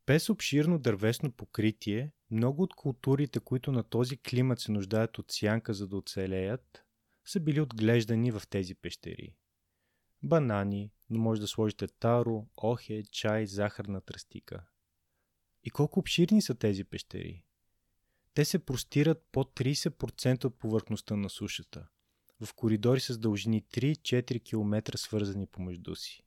[0.06, 5.74] Без обширно дървесно покритие, много от културите, които на този климат се нуждаят от сянка
[5.74, 6.86] за да оцелеят,
[7.26, 9.36] са били отглеждани в тези пещери.
[10.24, 14.66] Банани, но може да сложите таро, охе, чай, захарна тръстика.
[15.64, 17.44] И колко обширни са тези пещери?
[18.34, 21.88] Те се простират под 30% от повърхността на сушата,
[22.42, 26.24] в коридори с дължини 3-4 км свързани помежду си.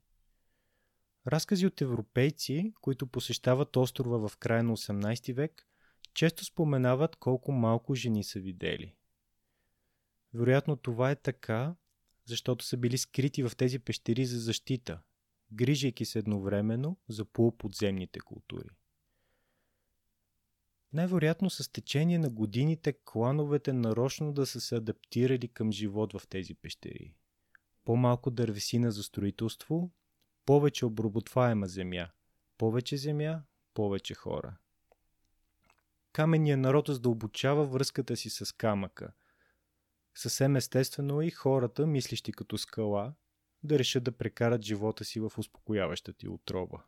[1.27, 5.67] Разкази от европейци, които посещават острова в края на 18 век,
[6.13, 8.95] често споменават колко малко жени са видели.
[10.33, 11.75] Вероятно това е така,
[12.27, 14.99] защото са били скрити в тези пещери за защита,
[15.51, 18.69] грижайки се едновременно за полуподземните култури.
[20.93, 26.55] Най-вероятно с течение на годините клановете нарочно да са се адаптирали към живот в тези
[26.55, 27.15] пещери.
[27.85, 29.91] По-малко дървесина за строителство,
[30.45, 32.09] повече обработваема земя,
[32.57, 33.43] повече земя,
[33.73, 34.57] повече хора.
[36.13, 39.13] Каменният народ задълбочава връзката си с камъка–
[40.17, 43.13] Съвсем естествено е и хората, мислещи като скала,
[43.63, 46.83] да решат да прекарат живота си в успокояваща ти отроба.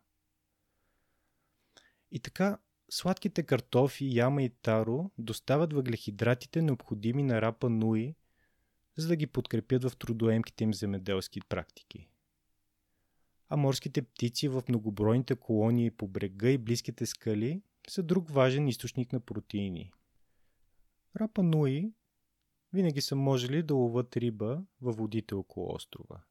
[2.11, 2.57] И така,
[2.89, 8.15] сладките картофи, яма и таро достават въглехидратите необходими на рапа Нуи,
[8.97, 12.09] за да ги подкрепят в трудоемките им земеделски практики.
[13.49, 19.13] А морските птици в многобройните колонии по брега и близките скали са друг важен източник
[19.13, 19.91] на протеини.
[21.15, 21.93] Рапа Нуи
[22.73, 26.21] винаги са можели да ловат риба във водите около острова.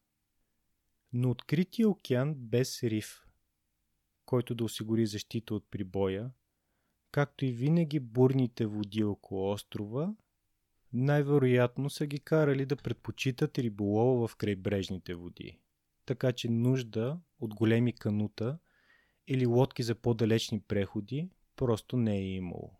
[1.12, 3.27] Но открития океан без риф,
[4.27, 6.31] който да осигури защита от прибоя,
[7.10, 10.15] както и винаги бурните води около острова,
[10.93, 15.59] най-вероятно са ги карали да предпочитат риболова в крайбрежните води.
[16.06, 18.59] Така че нужда от големи канута
[19.27, 22.70] или лодки за по-далечни преходи просто не е имало.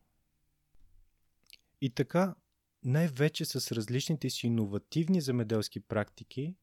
[1.81, 2.35] И така,
[2.85, 6.57] най-вече с различните си иновативни земеделски практики,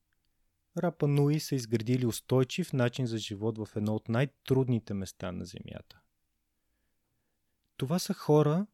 [0.77, 5.99] Рапа Нуи са изградили устойчив начин за живот в едно от най-трудните места на Земята.
[7.77, 8.67] Това са хора,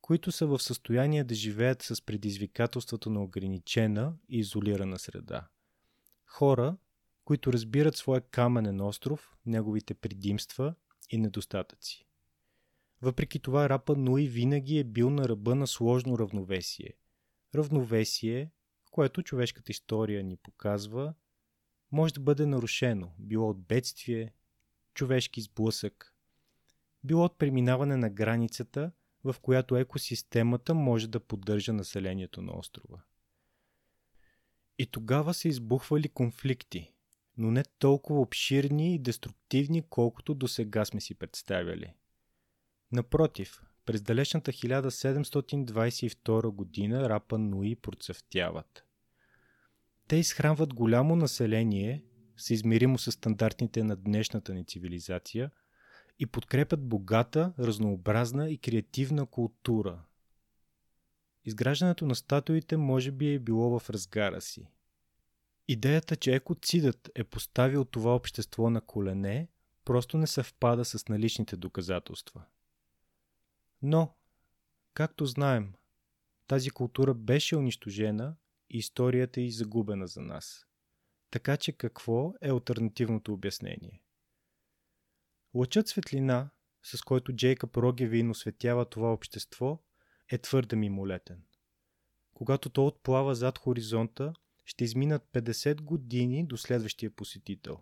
[0.00, 5.48] които са в състояние да живеят с предизвикателството на ограничена и изолирана среда.
[6.26, 6.76] Хора,
[7.24, 10.74] които разбират своя каменен остров, неговите предимства
[11.10, 12.06] и недостатъци.
[13.04, 16.92] Въпреки това рапа Нуи винаги е бил на ръба на сложно равновесие.
[17.54, 18.50] Равновесие,
[18.90, 21.14] което човешката история ни показва,
[21.92, 24.32] може да бъде нарушено, било от бедствие,
[24.94, 26.14] човешки сблъсък,
[27.04, 28.92] било от преминаване на границата,
[29.24, 33.02] в която екосистемата може да поддържа населението на острова.
[34.78, 36.92] И тогава са избухвали конфликти,
[37.36, 41.94] но не толкова обширни и деструктивни, колкото до сега сме си представяли.
[42.92, 48.84] Напротив, през далечната 1722 година Рапа Нуи процъфтяват.
[50.08, 52.04] Те изхранват голямо население,
[52.36, 55.50] съизмеримо с стандартните на днешната ни цивилизация,
[56.18, 60.02] и подкрепят богата, разнообразна и креативна култура.
[61.44, 64.68] Изграждането на статуите може би е било в разгара си.
[65.68, 69.48] Идеята, че екоцидът е поставил това общество на колене,
[69.84, 72.44] просто не съвпада с наличните доказателства.
[73.86, 74.16] Но,
[74.94, 75.74] както знаем,
[76.46, 78.36] тази култура беше унищожена
[78.70, 80.66] и историята й загубена за нас.
[81.30, 84.02] Така че какво е альтернативното обяснение?
[85.54, 86.50] Лъчът светлина,
[86.82, 89.82] с който Джейкъб Рогевин осветява това общество,
[90.28, 91.42] е твърде мимолетен.
[92.34, 94.32] Когато то отплава зад хоризонта,
[94.64, 97.80] ще изминат 50 години до следващия посетител.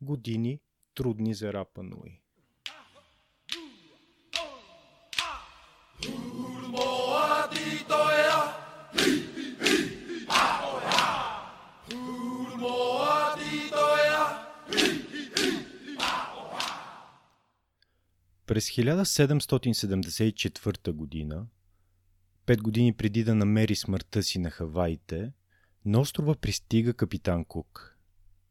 [0.00, 0.60] Години
[0.94, 2.22] трудни за Рапа Нуи.
[18.46, 21.46] През 1774 година,
[22.46, 25.32] пет години преди да намери смъртта си на Хаваите,
[25.84, 27.98] на острова пристига капитан Кук,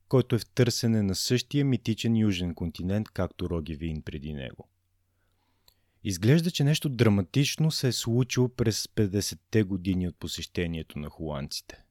[0.08, 4.70] който е в търсене на същия митичен южен континент, както Роги Вин преди него.
[6.10, 11.84] Изглежда, че нещо драматично се е случило през 50-те години от посещението на холандците.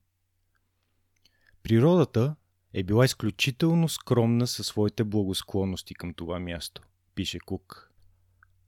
[1.62, 2.36] Природата
[2.72, 6.82] е била изключително скромна със своите благосклонности към това място,
[7.14, 7.92] пише Кук.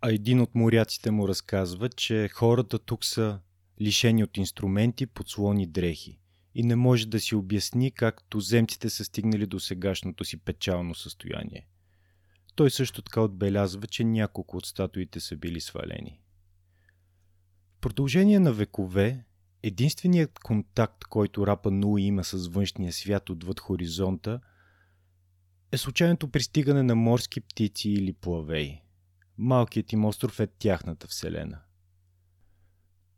[0.01, 3.41] А един от моряците му разказва, че хората тук са
[3.81, 6.20] лишени от инструменти, подслони дрехи
[6.55, 11.66] и не може да си обясни как туземците са стигнали до сегашното си печално състояние.
[12.59, 16.20] Той също така отбелязва, че няколко от статуите са били свалени.
[17.76, 19.24] В продължение на векове,
[19.62, 24.40] единственият контакт, който Рапа Нуи има с външния свят отвъд хоризонта,
[25.72, 28.82] е случайното пристигане на морски птици или плавей.
[29.36, 31.60] Малкият им остров е тяхната вселена.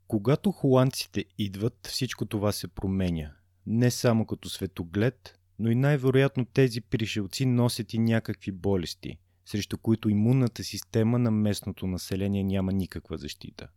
[0.06, 3.32] Когато холандците идват, всичко това се променя.
[3.66, 9.18] Не само като светоглед, но и най-вероятно тези пришелци носят и някакви болести,
[9.50, 13.68] срещу които имунната система на местното население няма никаква защита.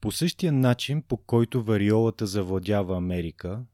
[0.00, 3.64] По същия начин, по който вариолата завладява Америка,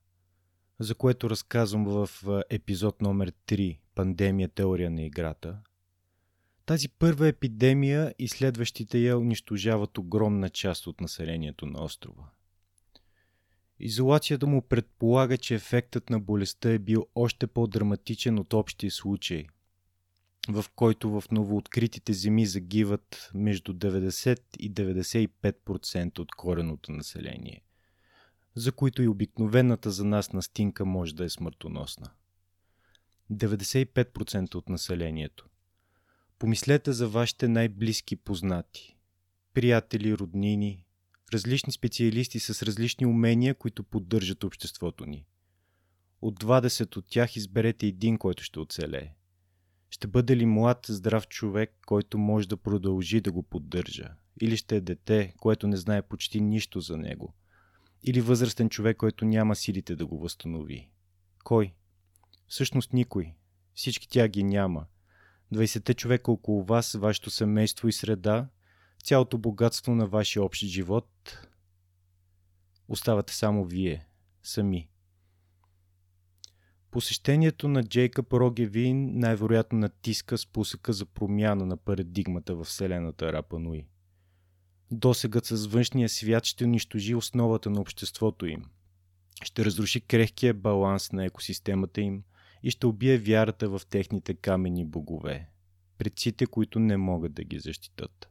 [0.79, 2.11] за което разказвам в
[2.51, 5.59] епизод номер 3 Пандемия теория на играта,
[6.67, 12.31] тази първа епидемия и следващите я унищожават огромна част от населението на острова.
[13.81, 19.47] Изолацията му предполага, че ефектът на болестта е бил още по-драматичен от общия случай,
[20.48, 27.62] в който в новооткритите земи загиват между 90 и 95% от кореното население,
[28.55, 32.10] за които и обикновената за нас настинка може да е смъртоносна.
[33.32, 35.48] 95% от населението–
[36.39, 38.97] Помислете за вашите най-близки познати,
[39.55, 40.85] приятели, роднини,
[41.32, 45.27] различни специалисти с различни умения, които поддържат обществото ни.
[46.23, 49.15] От 20 от тях изберете един, който ще оцелее.
[49.90, 54.15] Ще бъде ли млад, здрав човек, който може да продължи да го поддържа?
[54.40, 57.35] Или ще е дете, което не знае почти нищо за него?
[58.02, 60.90] Или възрастен човек, който няма силите да го възстанови?
[61.44, 61.74] Кой?
[62.48, 63.35] Всъщност никой.
[63.74, 64.86] Всички тя ги няма–
[65.52, 68.48] 20-те човека около вас, вашето семейство и среда,
[69.05, 71.39] цялото богатство на вашия общ живот,
[72.89, 74.06] оставате само вие,
[74.43, 74.89] сами.
[76.90, 83.86] Посещението на Джейкъб Рогевин най-вероятно натиска спусъка за промяна на парадигмата в Вселената Рапануи.
[84.90, 88.65] Досегът с външния свят ще унищожи основата на обществото им.
[89.44, 92.23] Ще разруши крехкия баланс на екосистемата им–
[92.62, 95.48] и ще убие вярата в техните камени богове,
[95.98, 98.28] предците, които не могат да ги защитат.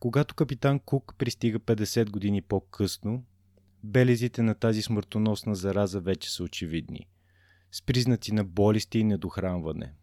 [0.00, 3.24] Когато капитан Кук пристига 50 години по-късно,
[3.84, 7.08] белезите на тази смъртоносна зараза вече са очевидни,
[7.72, 9.94] с признаци на болести и недохранване.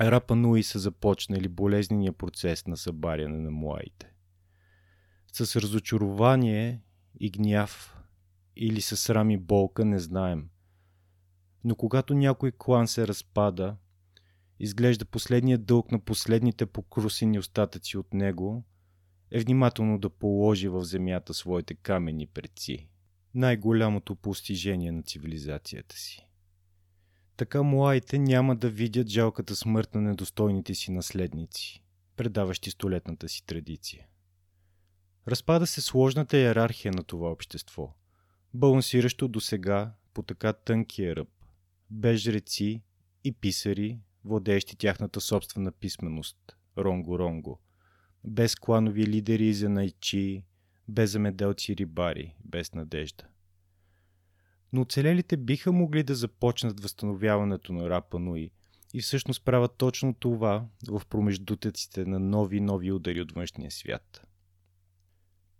[0.00, 4.12] Рапа Нуи са започнали болезнения процес на събаряне на муаите.
[5.32, 6.82] С разочарование
[7.20, 7.96] и гняв
[8.56, 10.48] или с срам и болка не знаем–
[11.66, 13.76] но когато някой клан се разпада,
[14.60, 18.64] изглежда последният дълг на последните покрусени остатъци от него
[19.30, 22.88] е внимателно да положи в земята своите камени предци.
[23.34, 26.26] Най-голямото постижение на цивилизацията си.
[27.36, 31.84] Така муаите няма да видят жалката смърт на недостойните си наследници,
[32.16, 34.06] предаващи столетната си традиция.
[35.28, 37.94] Разпада се сложната иерархия на това общество,
[38.54, 41.28] балансиращо до сега по така тънкия ръб,
[41.90, 42.82] без жреци
[43.24, 47.58] и писари, владеещи тяхната собствена писменост, ронго-ронго,
[48.26, 50.44] без кланови лидери и занайчи,
[50.88, 53.24] без замеделци и рибари, без надежда.
[54.72, 58.50] Но оцелелите биха могли да започнат възстановяването на Рапа Нуи
[58.94, 64.26] и всъщност правят точно това в промеждутъците на нови нови удари от външния свят.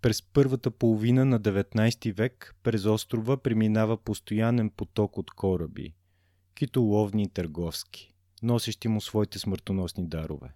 [0.02, 5.94] През първата половина на 19 век през острова преминава постоянен поток от кораби,
[6.55, 10.52] китоловни и търговски, носещи му своите смъртоносни дарове.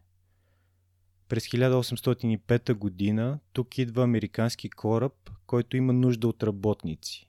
[1.30, 7.28] През 1805 година тук идва американски кораб, който има нужда от работници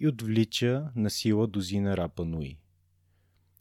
[0.00, 2.58] и отвлича на сила дозина Рапа Нуи.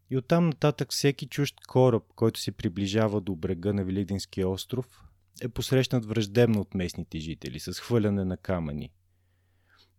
[0.09, 5.03] И оттам нататък всеки чужд кораб, който се приближава до брега на Великденския остров,
[5.41, 8.91] е посрещнат враждебно от местните жители, с хвърляне на камъни.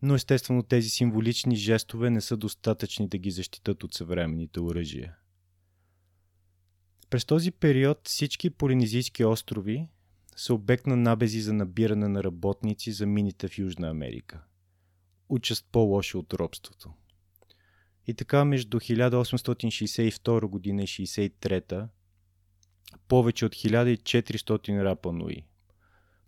[0.03, 5.17] Но естествено тези символични жестове не са достатъчни да ги защитат от съвременните оръжия.
[7.13, 9.89] През този период всички полинезийски острови
[10.37, 14.43] са обект на набези за набиране на работници за мините в Южна Америка.
[15.29, 16.93] Участ по-лоши от робството.
[18.07, 21.89] И така между 1862 година и 63
[23.09, 25.47] повече от 1400 рапа нуи.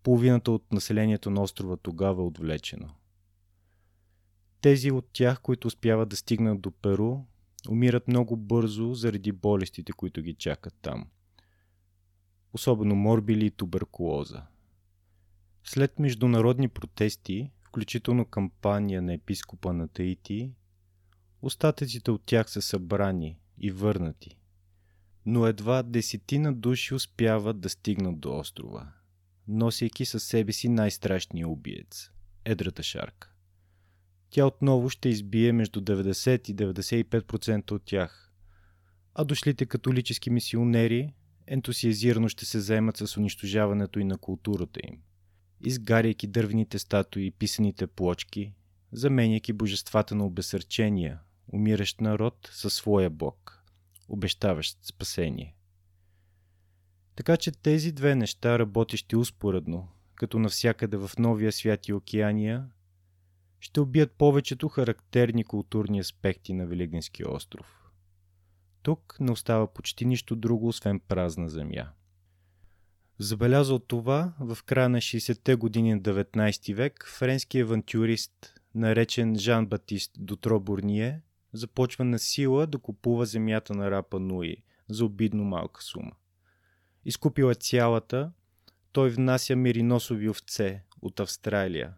[0.02, 2.94] Половината от населението на острова тогава е отвлечено.
[4.60, 7.18] Тези от тях, които успяват да стигнат до Перу,
[7.68, 11.06] умират много бързо заради болестите, които ги чакат там.
[12.52, 14.42] Особено морбили и туберкулоза.
[15.64, 20.52] След международни протести, включително кампания на епископа на Таити,
[21.42, 24.36] остатъците от тях са събрани и върнати.
[25.26, 28.92] Но едва десетина души успяват да стигнат до острова,
[29.48, 32.10] носейки със себе си най-страшния убиец–
[32.44, 33.33] едрата шарка
[34.30, 38.32] тя отново ще избие между 90 и 95% от тях.
[39.14, 41.14] А дошлите католически мисионери
[41.46, 44.98] ентусиазирано ще се заемат с унищожаването и на културата им,
[45.60, 48.54] изгаряйки дървените статуи и писаните плочки,
[48.92, 51.20] заменяйки божествата на обесърчения,
[51.52, 53.64] умиращ народ със своя бог,
[54.08, 55.56] обещаващ спасение.
[57.16, 62.68] Така че тези две неща, работещи успоредно, като навсякъде в новия свят и океания,
[63.64, 67.90] ще убият повечето характерни културни аспекти на Великденския остров.
[68.82, 71.92] Тук не остава почти нищо друго, освен празна земя.
[73.18, 80.60] Забелязал това, в края на 60-те години на 19 век, френски авантюрист, наречен Жан-Батист Дотро
[80.60, 81.22] Бурние,
[81.52, 84.56] започва на сила да купува земята на Рапа Нуи
[84.88, 86.12] за обидно малка сума.
[87.04, 88.32] Изкупил е цялата,
[88.92, 91.94] той внася мериносови овце от Австралия,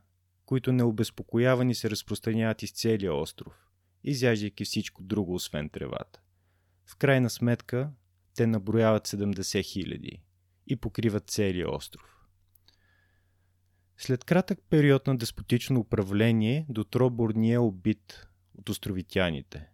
[0.46, 3.54] които необезпокоявани се разпространяват из целия остров,
[4.04, 6.20] изяждайки всичко друго, освен тревата.
[6.84, 7.90] В крайна сметка,
[8.34, 10.22] те наброяват 70 хиляди
[10.66, 12.26] и покриват целия остров.
[13.98, 18.28] След кратък период на деспотично управление, Дотро Борни е убит
[18.58, 19.68] от островитяните,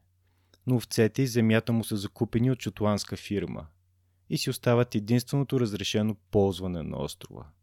[0.66, 3.66] но овцете и земята му са закупени от шотландска фирма
[4.30, 7.46] и си остават единственото разрешено ползване на острова–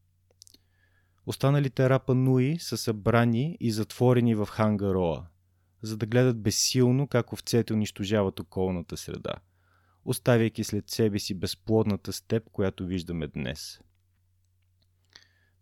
[1.29, 5.25] Останалите Рапа Нуи са събрани и затворени в Хангароа,
[5.81, 9.33] за да гледат безсилно как овцете унищожават околната среда,
[10.05, 13.79] оставяйки след себе си безплодната степ, която виждаме днес.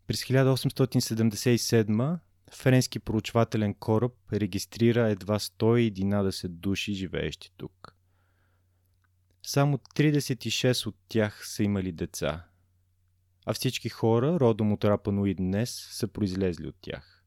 [0.07, 2.19] През 1877
[2.52, 7.95] френски проучвателен кораб регистрира едва 111 души, живеещи тук.
[9.44, 12.45] Само 36 от тях са имали деца–
[13.49, 17.26] а всички хора, родом от Рапануи днес, са произлезли от тях.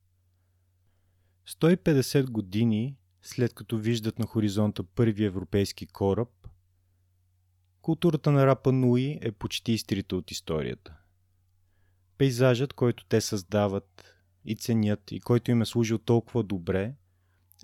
[1.49, 6.29] 150 години след като виждат на хоризонта първи европейски кораб,
[7.83, 10.97] културата на Рапа Нуи е почти изтрита от историята.
[12.19, 14.15] Пейзажът, който те създават
[14.45, 16.95] и ценят и който им е служил толкова добре,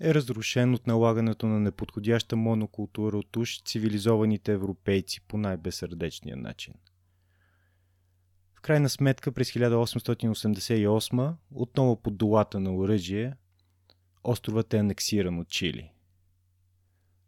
[0.01, 6.73] е разрушен от налагането на неподходяща монокултура от уж цивилизованите европейци по най-безсърдечния начин–
[8.57, 13.33] в крайна сметка през 1888, отново под долата на оръжие,
[14.23, 15.91] островът е анексиран от Чили.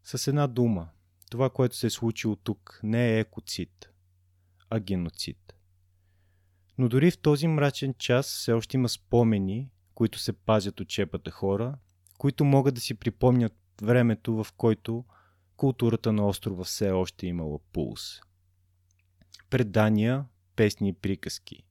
[0.03, 0.89] С една дума,
[1.29, 3.89] това, което се е случило тук, не е екоцид,
[4.69, 5.53] а геноцид.
[6.77, 11.31] Но дори в този мрачен час все още има спомени, които се пазят от чепата
[11.31, 11.77] хора,
[12.17, 15.05] които могат да си припомнят времето, в който
[15.57, 18.21] културата на острова все още имала пулс.
[19.49, 20.25] Предания,
[20.59, 21.63] песни и приказки,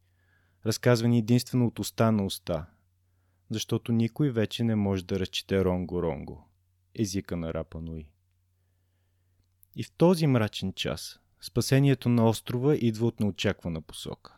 [0.66, 2.66] разказвани единствено от уста на уста,
[3.50, 6.38] защото никой вече не може да разчете Ронго-Ронго,
[6.94, 8.08] езика на Рапа Нуи.
[9.76, 14.36] И в този мрачен час спасението на острова идва от неочаквана посока.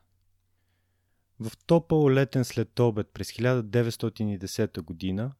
[1.40, 5.32] В топъл летен след обед през 1910 година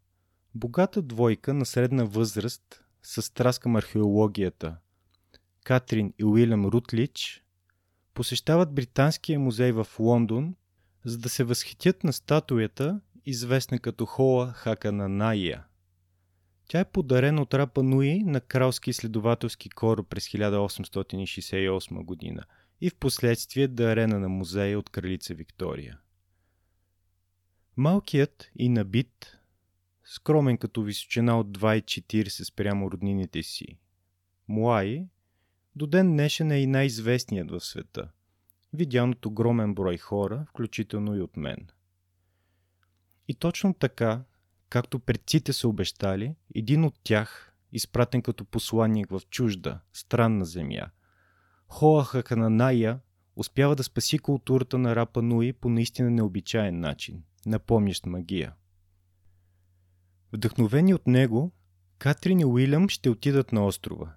[0.55, 4.77] богата двойка на средна възраст с страст към археологията
[5.65, 7.45] Катрин и Уилям Рутлич
[8.15, 10.55] посещават Британския музей в Лондон,
[11.05, 15.65] за да се възхитят на статуята, известна като Хоа Хакананая.
[16.69, 22.45] Тя е подарена от Рапа Нуи на кралски изследователски кораб през 1868 година
[22.81, 25.99] и в последствие дарена на музея от кралица Виктория.
[27.77, 29.39] Малкият и набит,
[30.05, 33.79] скромен като височина от 2,40 спрямо роднините си,
[34.49, 35.07] Муаи,
[35.77, 38.11] до ден днешен е и най-известният в света,
[38.73, 41.69] видян от огромен брой хора, включително и от мен.
[43.29, 44.25] И точно така,
[44.69, 50.91] както предците са обещали, един от тях, изпратен като посланник в чужда, странна земя,
[51.69, 53.01] Хоаха Кананая,
[53.37, 58.55] успява да спаси културата на Рапа Нуи по наистина необичаен начин, напомнящ магия.
[60.33, 61.53] Вдъхновени от него,
[61.99, 64.15] Катрин и Уилям ще отидат на острова,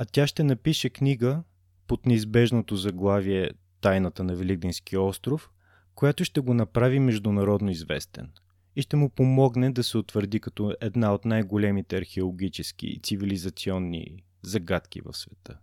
[0.00, 1.42] а тя ще напише книга
[1.86, 3.50] под неизбежното заглавие
[3.80, 5.50] Тайната на Великденския остров,
[5.94, 8.32] която ще го направи международно известен
[8.76, 15.00] и ще му помогне да се утвърди като една от най-големите археологически и цивилизационни загадки
[15.00, 15.58] в света.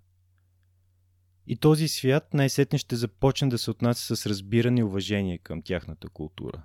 [1.48, 6.10] И този свят най-сетне ще започне да се отнася с разбиране и уважение към тяхната
[6.10, 6.64] култура.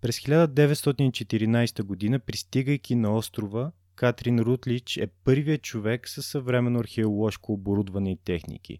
[0.00, 8.12] През 1914 година, пристигайки на острова, Катрин Рутлич е първият човек със съвременно археоложко оборудване
[8.12, 8.78] и техники,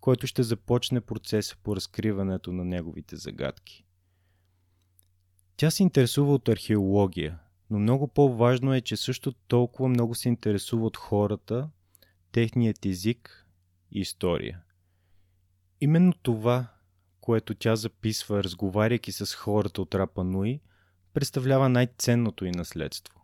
[0.00, 3.84] който ще започне процеса по разкриването на неговите загадки.
[5.56, 7.38] Тя се интересува от археология,
[7.70, 11.70] но много по-важно е, че също толкова много се интересува от хората,
[12.32, 13.46] техният език
[13.92, 14.62] и история.
[15.80, 16.66] Именно това,
[17.20, 20.60] което тя записва, разговаряйки с хората от Рапа Нуи,
[21.14, 23.19] представлява най-ценното и наследство.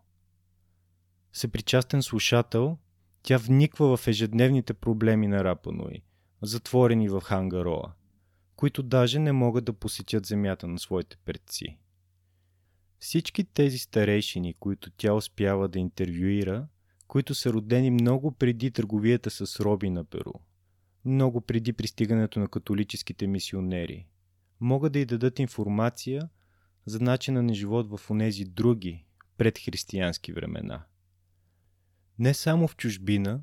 [1.37, 2.79] Съпричастен слушател,
[3.23, 6.03] тя вниква в ежедневните проблеми на Рапа Нуи,
[6.43, 7.93] затворени в Хангароа,
[8.55, 11.79] които даже не могат да посетят земята на своите предци.
[12.99, 16.69] Всички тези старейшини, които тя успява да интервюира,
[17.07, 20.33] които са родени много преди търговията с роби на Перу,
[21.05, 24.07] много преди пристигането на католическите мисионери,
[24.61, 26.29] могат да й дадат информация
[26.87, 29.05] за начина на живот в онези други
[29.37, 30.85] предхристиянски времена.
[32.19, 33.43] Не само в чужбина,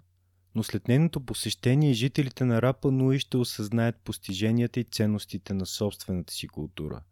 [0.55, 6.33] но след нейното посещение жителите на Рапа Нуи ще осъзнаят постиженията и ценностите на собствената
[6.33, 7.03] си култура,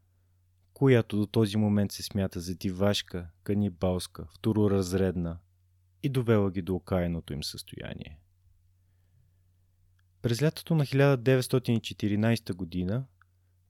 [0.74, 5.40] която до този момент се смята за дивашка, канибалска, второразредна
[6.04, 8.20] и довела ги до окаяното им състояние.
[10.22, 13.06] През лятото на 1914 година,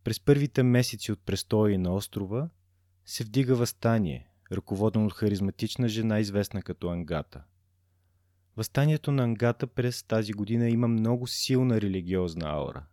[0.03, 2.49] през първите месеци от престоя на острова,
[3.05, 7.43] се вдига възстание, ръководено от харизматична жена, известна като Ангата.
[8.61, 12.85] Възстанието на Ангата през тази година има много силна религиозна аура.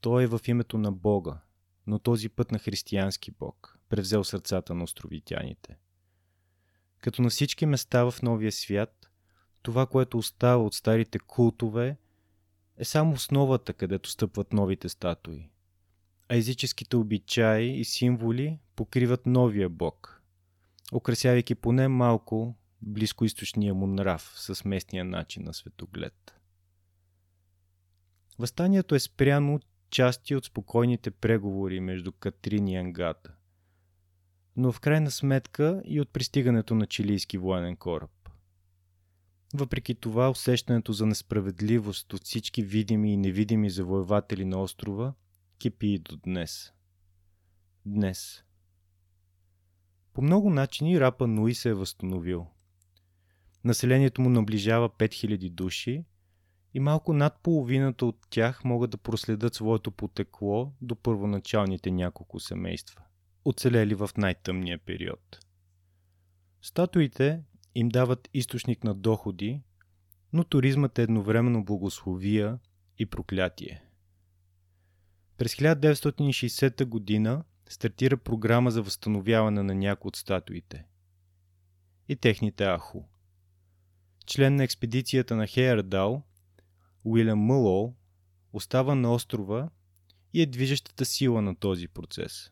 [0.00, 1.40] То е в името на Бога,
[1.86, 5.76] но този път на християнски Бог, превзел сърцата на островитяните.
[6.98, 9.10] Като на всички места в новия свят,
[9.62, 11.96] това, което остава от старите култове,
[12.76, 15.50] е само основата, където стъпват новите статуи.
[16.28, 20.22] А езическите обичаи и символи покриват новия бог,
[20.92, 26.34] украсявайки поне малко близкоисточния му нрав с местния начин на светоглед.
[28.38, 29.60] Възстанието е спряно
[29.90, 33.34] части от спокойните преговори между Катрин и Ангата,
[34.56, 38.10] но в крайна сметка и от пристигането на чилийски военен кораб.
[39.54, 45.14] Въпреки това, усещането за несправедливост от всички видими и невидими завоеватели на острова
[45.58, 46.72] кипи и до днес.
[47.86, 48.44] Днес.
[50.12, 52.46] По много начини Рапа Нуи се е възстановил.
[53.64, 56.04] Населението му наближава 5000 души
[56.74, 63.02] и малко над половината от тях могат да проследят своето потекло до първоначалните няколко семейства,
[63.44, 65.46] оцелели в най-тъмния период.
[66.62, 67.42] Статуите
[67.74, 69.62] им дават източник на доходи,
[70.32, 72.58] но туризмът е едновременно благословия
[72.98, 73.82] и проклятие.
[75.36, 80.84] През 1960 година стартира програма за възстановяване на някои от статуите
[82.08, 83.11] и техните аху.
[84.26, 86.22] Член на експедицията на Хейердал,
[87.04, 87.94] Уилям Мълол,
[88.52, 89.70] остава на острова
[90.32, 92.50] и е движещата сила на този процес.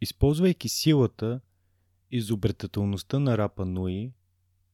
[0.00, 1.40] Използвайки силата,
[2.10, 4.12] изобретателността на Рапа Нуи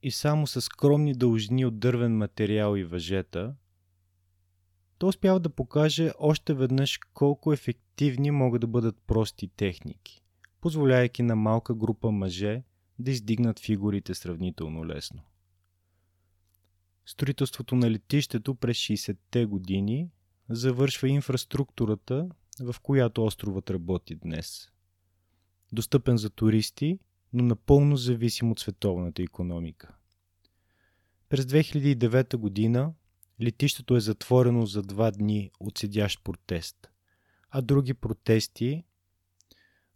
[0.02, 3.54] и само с скромни дължини от дървен материал и въжета,
[4.98, 10.22] то успява да покаже още веднъж колко ефективни могат да бъдат прости техники,
[10.60, 12.62] позволяйки на малка група мъже
[12.98, 15.22] да издигнат фигурите сравнително лесно.
[17.10, 20.10] Строителството на летището през 60-те години
[20.48, 22.28] завършва инфраструктурата,
[22.60, 24.70] в която островът работи днес.
[25.72, 26.98] Достъпен за туристи,
[27.32, 29.94] но напълно зависим от световната економика.
[31.28, 32.92] През 2009 година
[33.42, 36.90] летището е затворено за два дни от седящ протест,
[37.50, 38.84] а други протести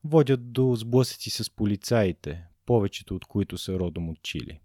[0.04, 4.60] водят до сблъсъци с полицаите, повечето от които са родом от Чили.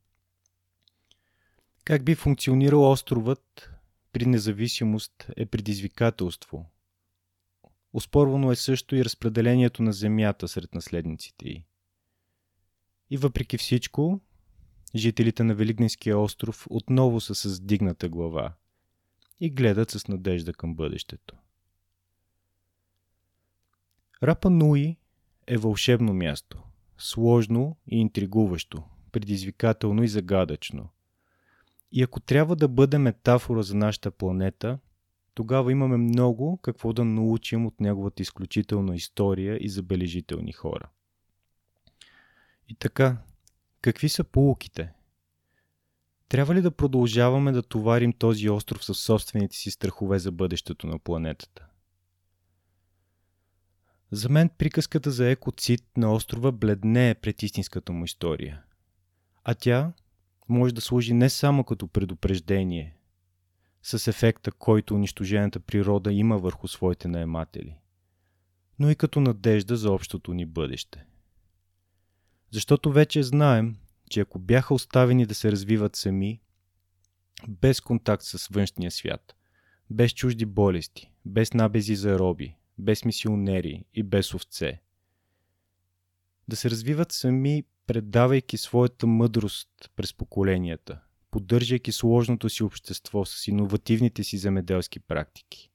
[1.90, 3.72] Как би функционирал островът
[4.12, 6.66] при независимост е предизвикателство.
[7.94, 11.66] Оспорвано е също и разпределението на земята сред наследниците й.
[13.10, 14.22] И въпреки всичко,
[14.96, 18.54] жителите на Великденския остров отново са с дигната глава
[19.40, 21.36] и гледат с надежда към бъдещето.
[24.24, 24.98] Рапа Нуи
[25.48, 26.64] е вълшебно място,
[26.98, 30.90] сложно и интригуващо, предизвикателно и загадъчно–
[31.92, 34.80] и ако трябва да бъде метафора за нашата планета,
[35.34, 40.90] тогава имаме много какво да научим от неговата изключителна история и забележителни хора.
[42.68, 43.18] И така,
[43.82, 44.94] какви са полуките?
[46.30, 51.00] Трябва ли да продължаваме да товарим този остров със собствените си страхове за бъдещето на
[51.00, 51.66] планетата?
[54.12, 58.64] За мен приказката за екоцит на острова бледне е пред истинската му история.
[59.44, 59.94] А тя
[60.50, 62.96] може да служи не само като предупреждение,
[63.84, 67.78] с ефекта, който унищожената природа има върху своите наематели,
[68.80, 71.06] но и като надежда за общото ни бъдеще.
[72.52, 73.78] Защото вече знаем,
[74.10, 76.42] че ако бяха оставени да се развиват сами,
[77.48, 79.36] без контакт с външния свят,
[79.90, 84.82] без чужди болести, без набези за роби, без мисионери и без овце,
[86.48, 91.00] да се развиват сами предавайки своята мъдрост през поколенията,
[91.32, 95.72] поддържайки сложното си общество с иновативните си земеделски практики.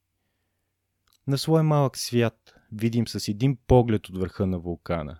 [1.27, 5.19] На своя малък свят видим с един поглед от върха на вулкана.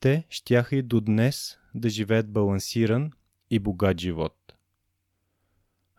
[0.00, 3.12] Те щяха и до днес да живеят балансиран
[3.50, 4.54] и богат живот.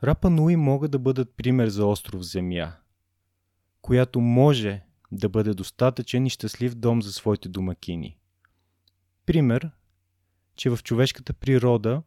[0.04, 2.76] Рапа Нуи могат да бъдат пример за остров Земя,
[3.82, 8.18] която може да бъде достатъчен и щастлив дом за своите домакини–
[9.26, 9.72] пример,
[10.56, 12.04] че в човешката природа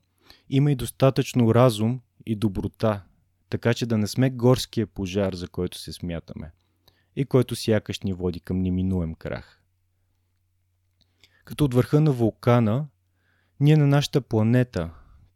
[0.48, 3.04] има и достатъчно разум и доброта,
[3.50, 6.52] така че да не сме горския пожар, за който се смятаме
[7.16, 9.62] и който сякаш ни води към неминуем крах.
[11.44, 12.88] Като от върха на вулкана,
[13.60, 14.90] ние на нашата планета,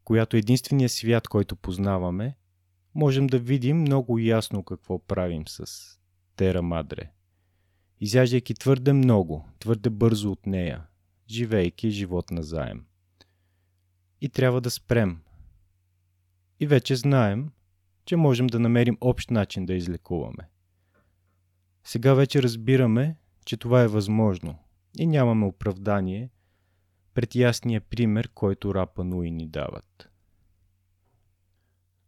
[0.05, 2.36] която е единствения свят, който познаваме,
[2.94, 5.66] можем да видим много ясно какво правим с
[6.36, 7.12] Тера Мадре.
[8.01, 10.86] Изяждайки твърде много, твърде бързо от нея,
[11.31, 12.85] живейки живот на заем.
[14.20, 15.20] И трябва да спрем.
[16.61, 17.52] И вече знаем,
[18.05, 20.48] че можем да намерим общ начин да излекуваме.
[21.85, 24.59] Сега вече разбираме, че това е възможно
[24.98, 26.31] и нямаме оправдание
[27.15, 30.09] пред ясния пример, който Рапа Нуи ни дават.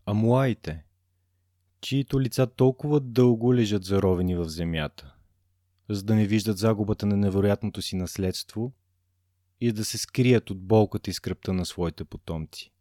[0.07, 0.85] Амуаите,
[1.81, 5.15] чието лица толкова дълго лежат заровени в земята,
[5.89, 8.73] за да не виждат загубата на невероятното си наследство
[9.65, 12.73] и да се скрият от болката и скръпта на своите потомци.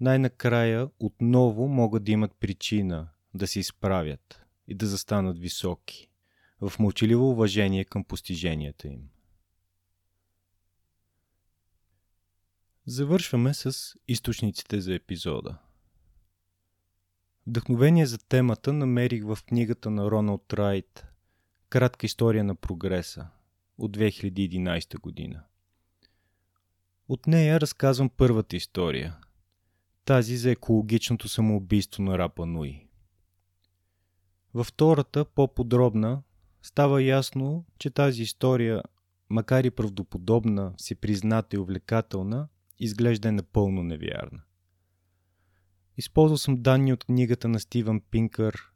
[0.00, 6.08] Най-накрая отново могат да имат причина да се изправят и да застанат високи,
[6.60, 9.08] в мълчаливо уважение към постиженията им.
[12.86, 15.58] Завършваме с източниците за епизода.
[17.46, 21.06] Вдъхновение за темата намерих в книгата на Роналд Райт
[21.68, 23.28] Кратка история на прогреса
[23.78, 25.44] от 2011 година.
[27.08, 29.16] От нея разказвам първата история.
[30.04, 32.88] Тази за екологичното самоубийство на Рапа Нуи.
[34.54, 36.22] Във втората, по-подробна,
[36.62, 38.82] става ясно, че тази история,
[39.30, 42.48] макар и правдоподобна, си призната и увлекателна,
[42.78, 44.42] изглежда е напълно невярна.
[45.96, 48.72] Използвал съм данни от книгата на Стивън Пинкър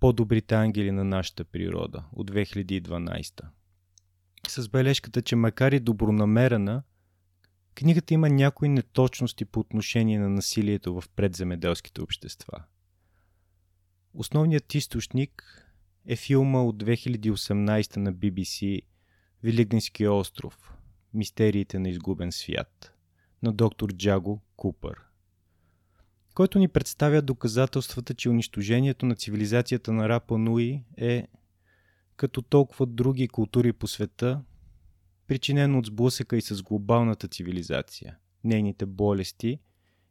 [0.00, 3.42] По-добрите ангели на нашата природа от 2012.
[4.48, 6.82] С бележката, че макар и добронамерена,
[7.76, 12.62] Книгата има някои неточности по отношение на насилието в предземеделските общества.
[14.14, 15.64] Основният източник
[16.06, 18.82] е филма от 2018 на BBC
[19.42, 20.72] Великденския остров
[21.14, 22.94] Мистериите на изгубен свят
[23.42, 25.00] на доктор Джаго Купър,
[26.34, 31.28] който ни представя доказателствата, че унищожението на цивилизацията на Рапа Нуи е,
[32.16, 34.42] като толкова други култури по света,
[35.26, 39.60] причинено от сблъсъка и с глобалната цивилизация, нейните болести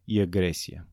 [0.08, 0.84] и агресия.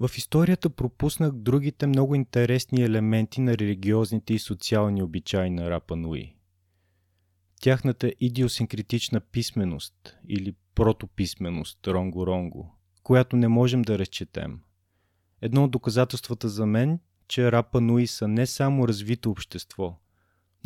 [0.00, 6.36] В историята пропуснах другите много интересни елементи на религиозните и социални обичаи на Рапа Нуи.
[7.60, 12.66] Тяхната идиосинкретична писменост или протописменост Ронго-Ронго,
[13.02, 14.60] която не можем да разчетем.
[15.40, 19.98] Едно от доказателствата за мен, че Рапа Нуи са не само развито общество,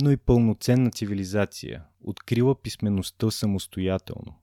[0.03, 4.41] но и пълноценна цивилизация, открила писмеността самостоятелно.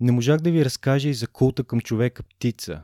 [0.00, 2.82] Не можах да ви разкажа и за култа към човека птица,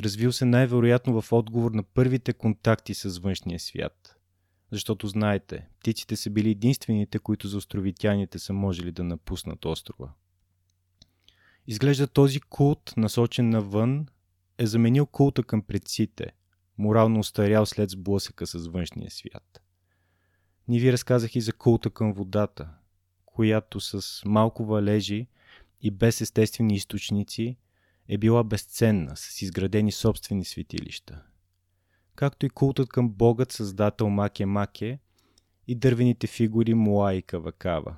[0.00, 4.16] развил се най-вероятно в отговор на първите контакти с външния свят.
[4.72, 10.12] Защото знаете, птиците са били единствените, които за островитяните са можели да напуснат острова.
[11.66, 14.06] Изглежда този култ, насочен навън,
[14.58, 16.32] е заменил култа към предците,
[16.78, 19.62] морално устарял след сблъсъка с външния свят.
[20.68, 22.68] Ни ви разказах и за култа към водата,
[23.26, 25.26] която с малко валежи
[25.82, 27.56] и без естествени източници
[28.08, 31.22] е била безценна, с изградени собствени светилища.
[32.14, 34.98] Както и култът към богът създател Маке Маке
[35.66, 37.96] и дървените фигури Муа и Кавакава.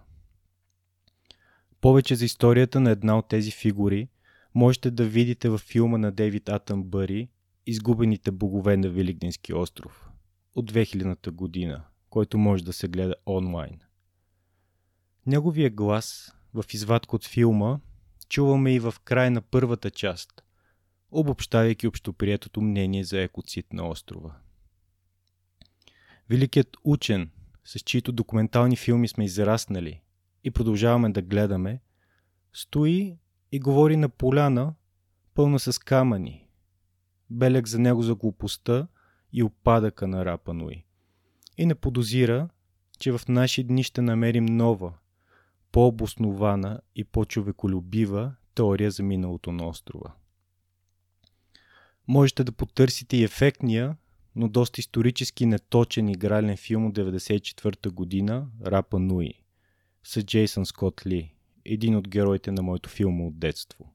[1.81, 4.09] Повече за историята на една от тези фигури
[4.55, 7.29] можете да видите във филма на Дейвид Бъри
[7.67, 10.11] Изгубените богове на Великденски остров
[10.55, 11.85] от 2000 година,
[12.19, 13.81] който може да се гледа онлайн.
[15.27, 17.79] Неговия глас в извадка от филма
[18.29, 20.43] чуваме и в края на първата част,
[21.11, 24.37] обобщавайки общоприетото мнение за екоцит на острова.
[26.31, 27.31] Великият учен,
[27.65, 30.03] с чието документални филми сме израснали
[30.45, 31.81] и продължаваме да гледаме,
[32.53, 33.19] стои
[33.53, 34.75] и говори на поляна,
[35.35, 36.49] пълна с камъни,
[37.31, 38.89] белег за него за глупостта
[39.33, 40.88] и опадъка на Рапануи.
[41.59, 42.49] И не подозира,
[42.99, 44.95] че в наши дни ще намерим нова,
[45.73, 50.15] по-обоснована и по-човеколюбива теория за миналото на острова.
[52.09, 53.97] Можете да потърсите и ефектния,
[54.37, 59.33] но доста исторически неточен игрален филм от 1994 година Рапа Нуи
[60.03, 63.93] с Джейсън Скот Ли, един от героите на моето филмо от детство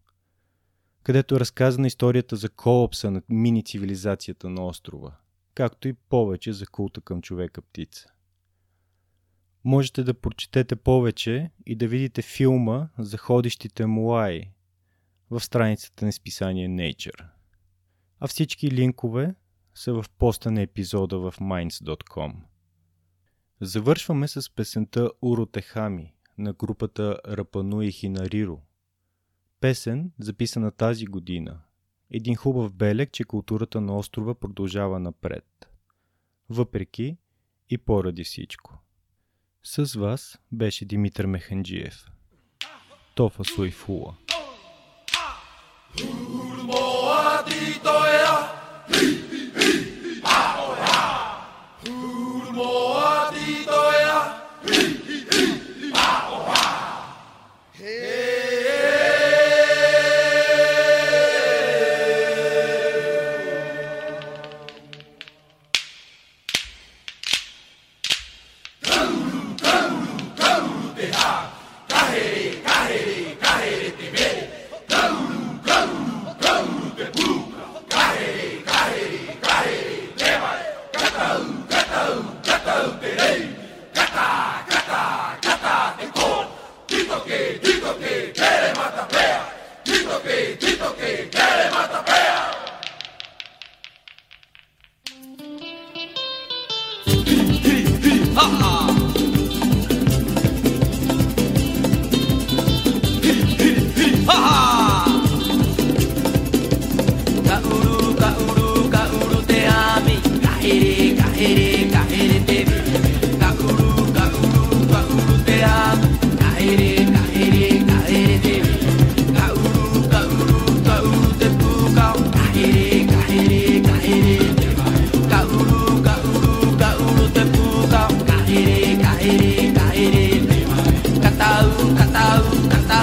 [1.04, 5.16] където е разказана историята за колапса на мини-цивилизацията на острова,
[5.56, 8.14] както и повече за култа към човека птица.
[9.64, 14.52] Можете да прочетете повече и да видите филма за ходещите муаи
[15.30, 17.26] в страницата на списание Nature.
[18.20, 19.36] А всички линкове
[19.76, 22.34] са в поста на епизода в minds.com.
[23.62, 28.62] Завършваме с песента Уро Техами на групата Рапануи Хинариро.
[29.60, 31.62] Песен, записана тази година.
[32.16, 35.46] Един хубав белег, че културата на острова продължава напред.
[36.50, 37.18] Въпреки
[37.70, 38.80] и поради всичко.
[39.64, 42.06] С вас беше Димитър Механджиев.
[43.16, 44.16] Тофа Суйфула.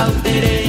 [0.00, 0.59] out there.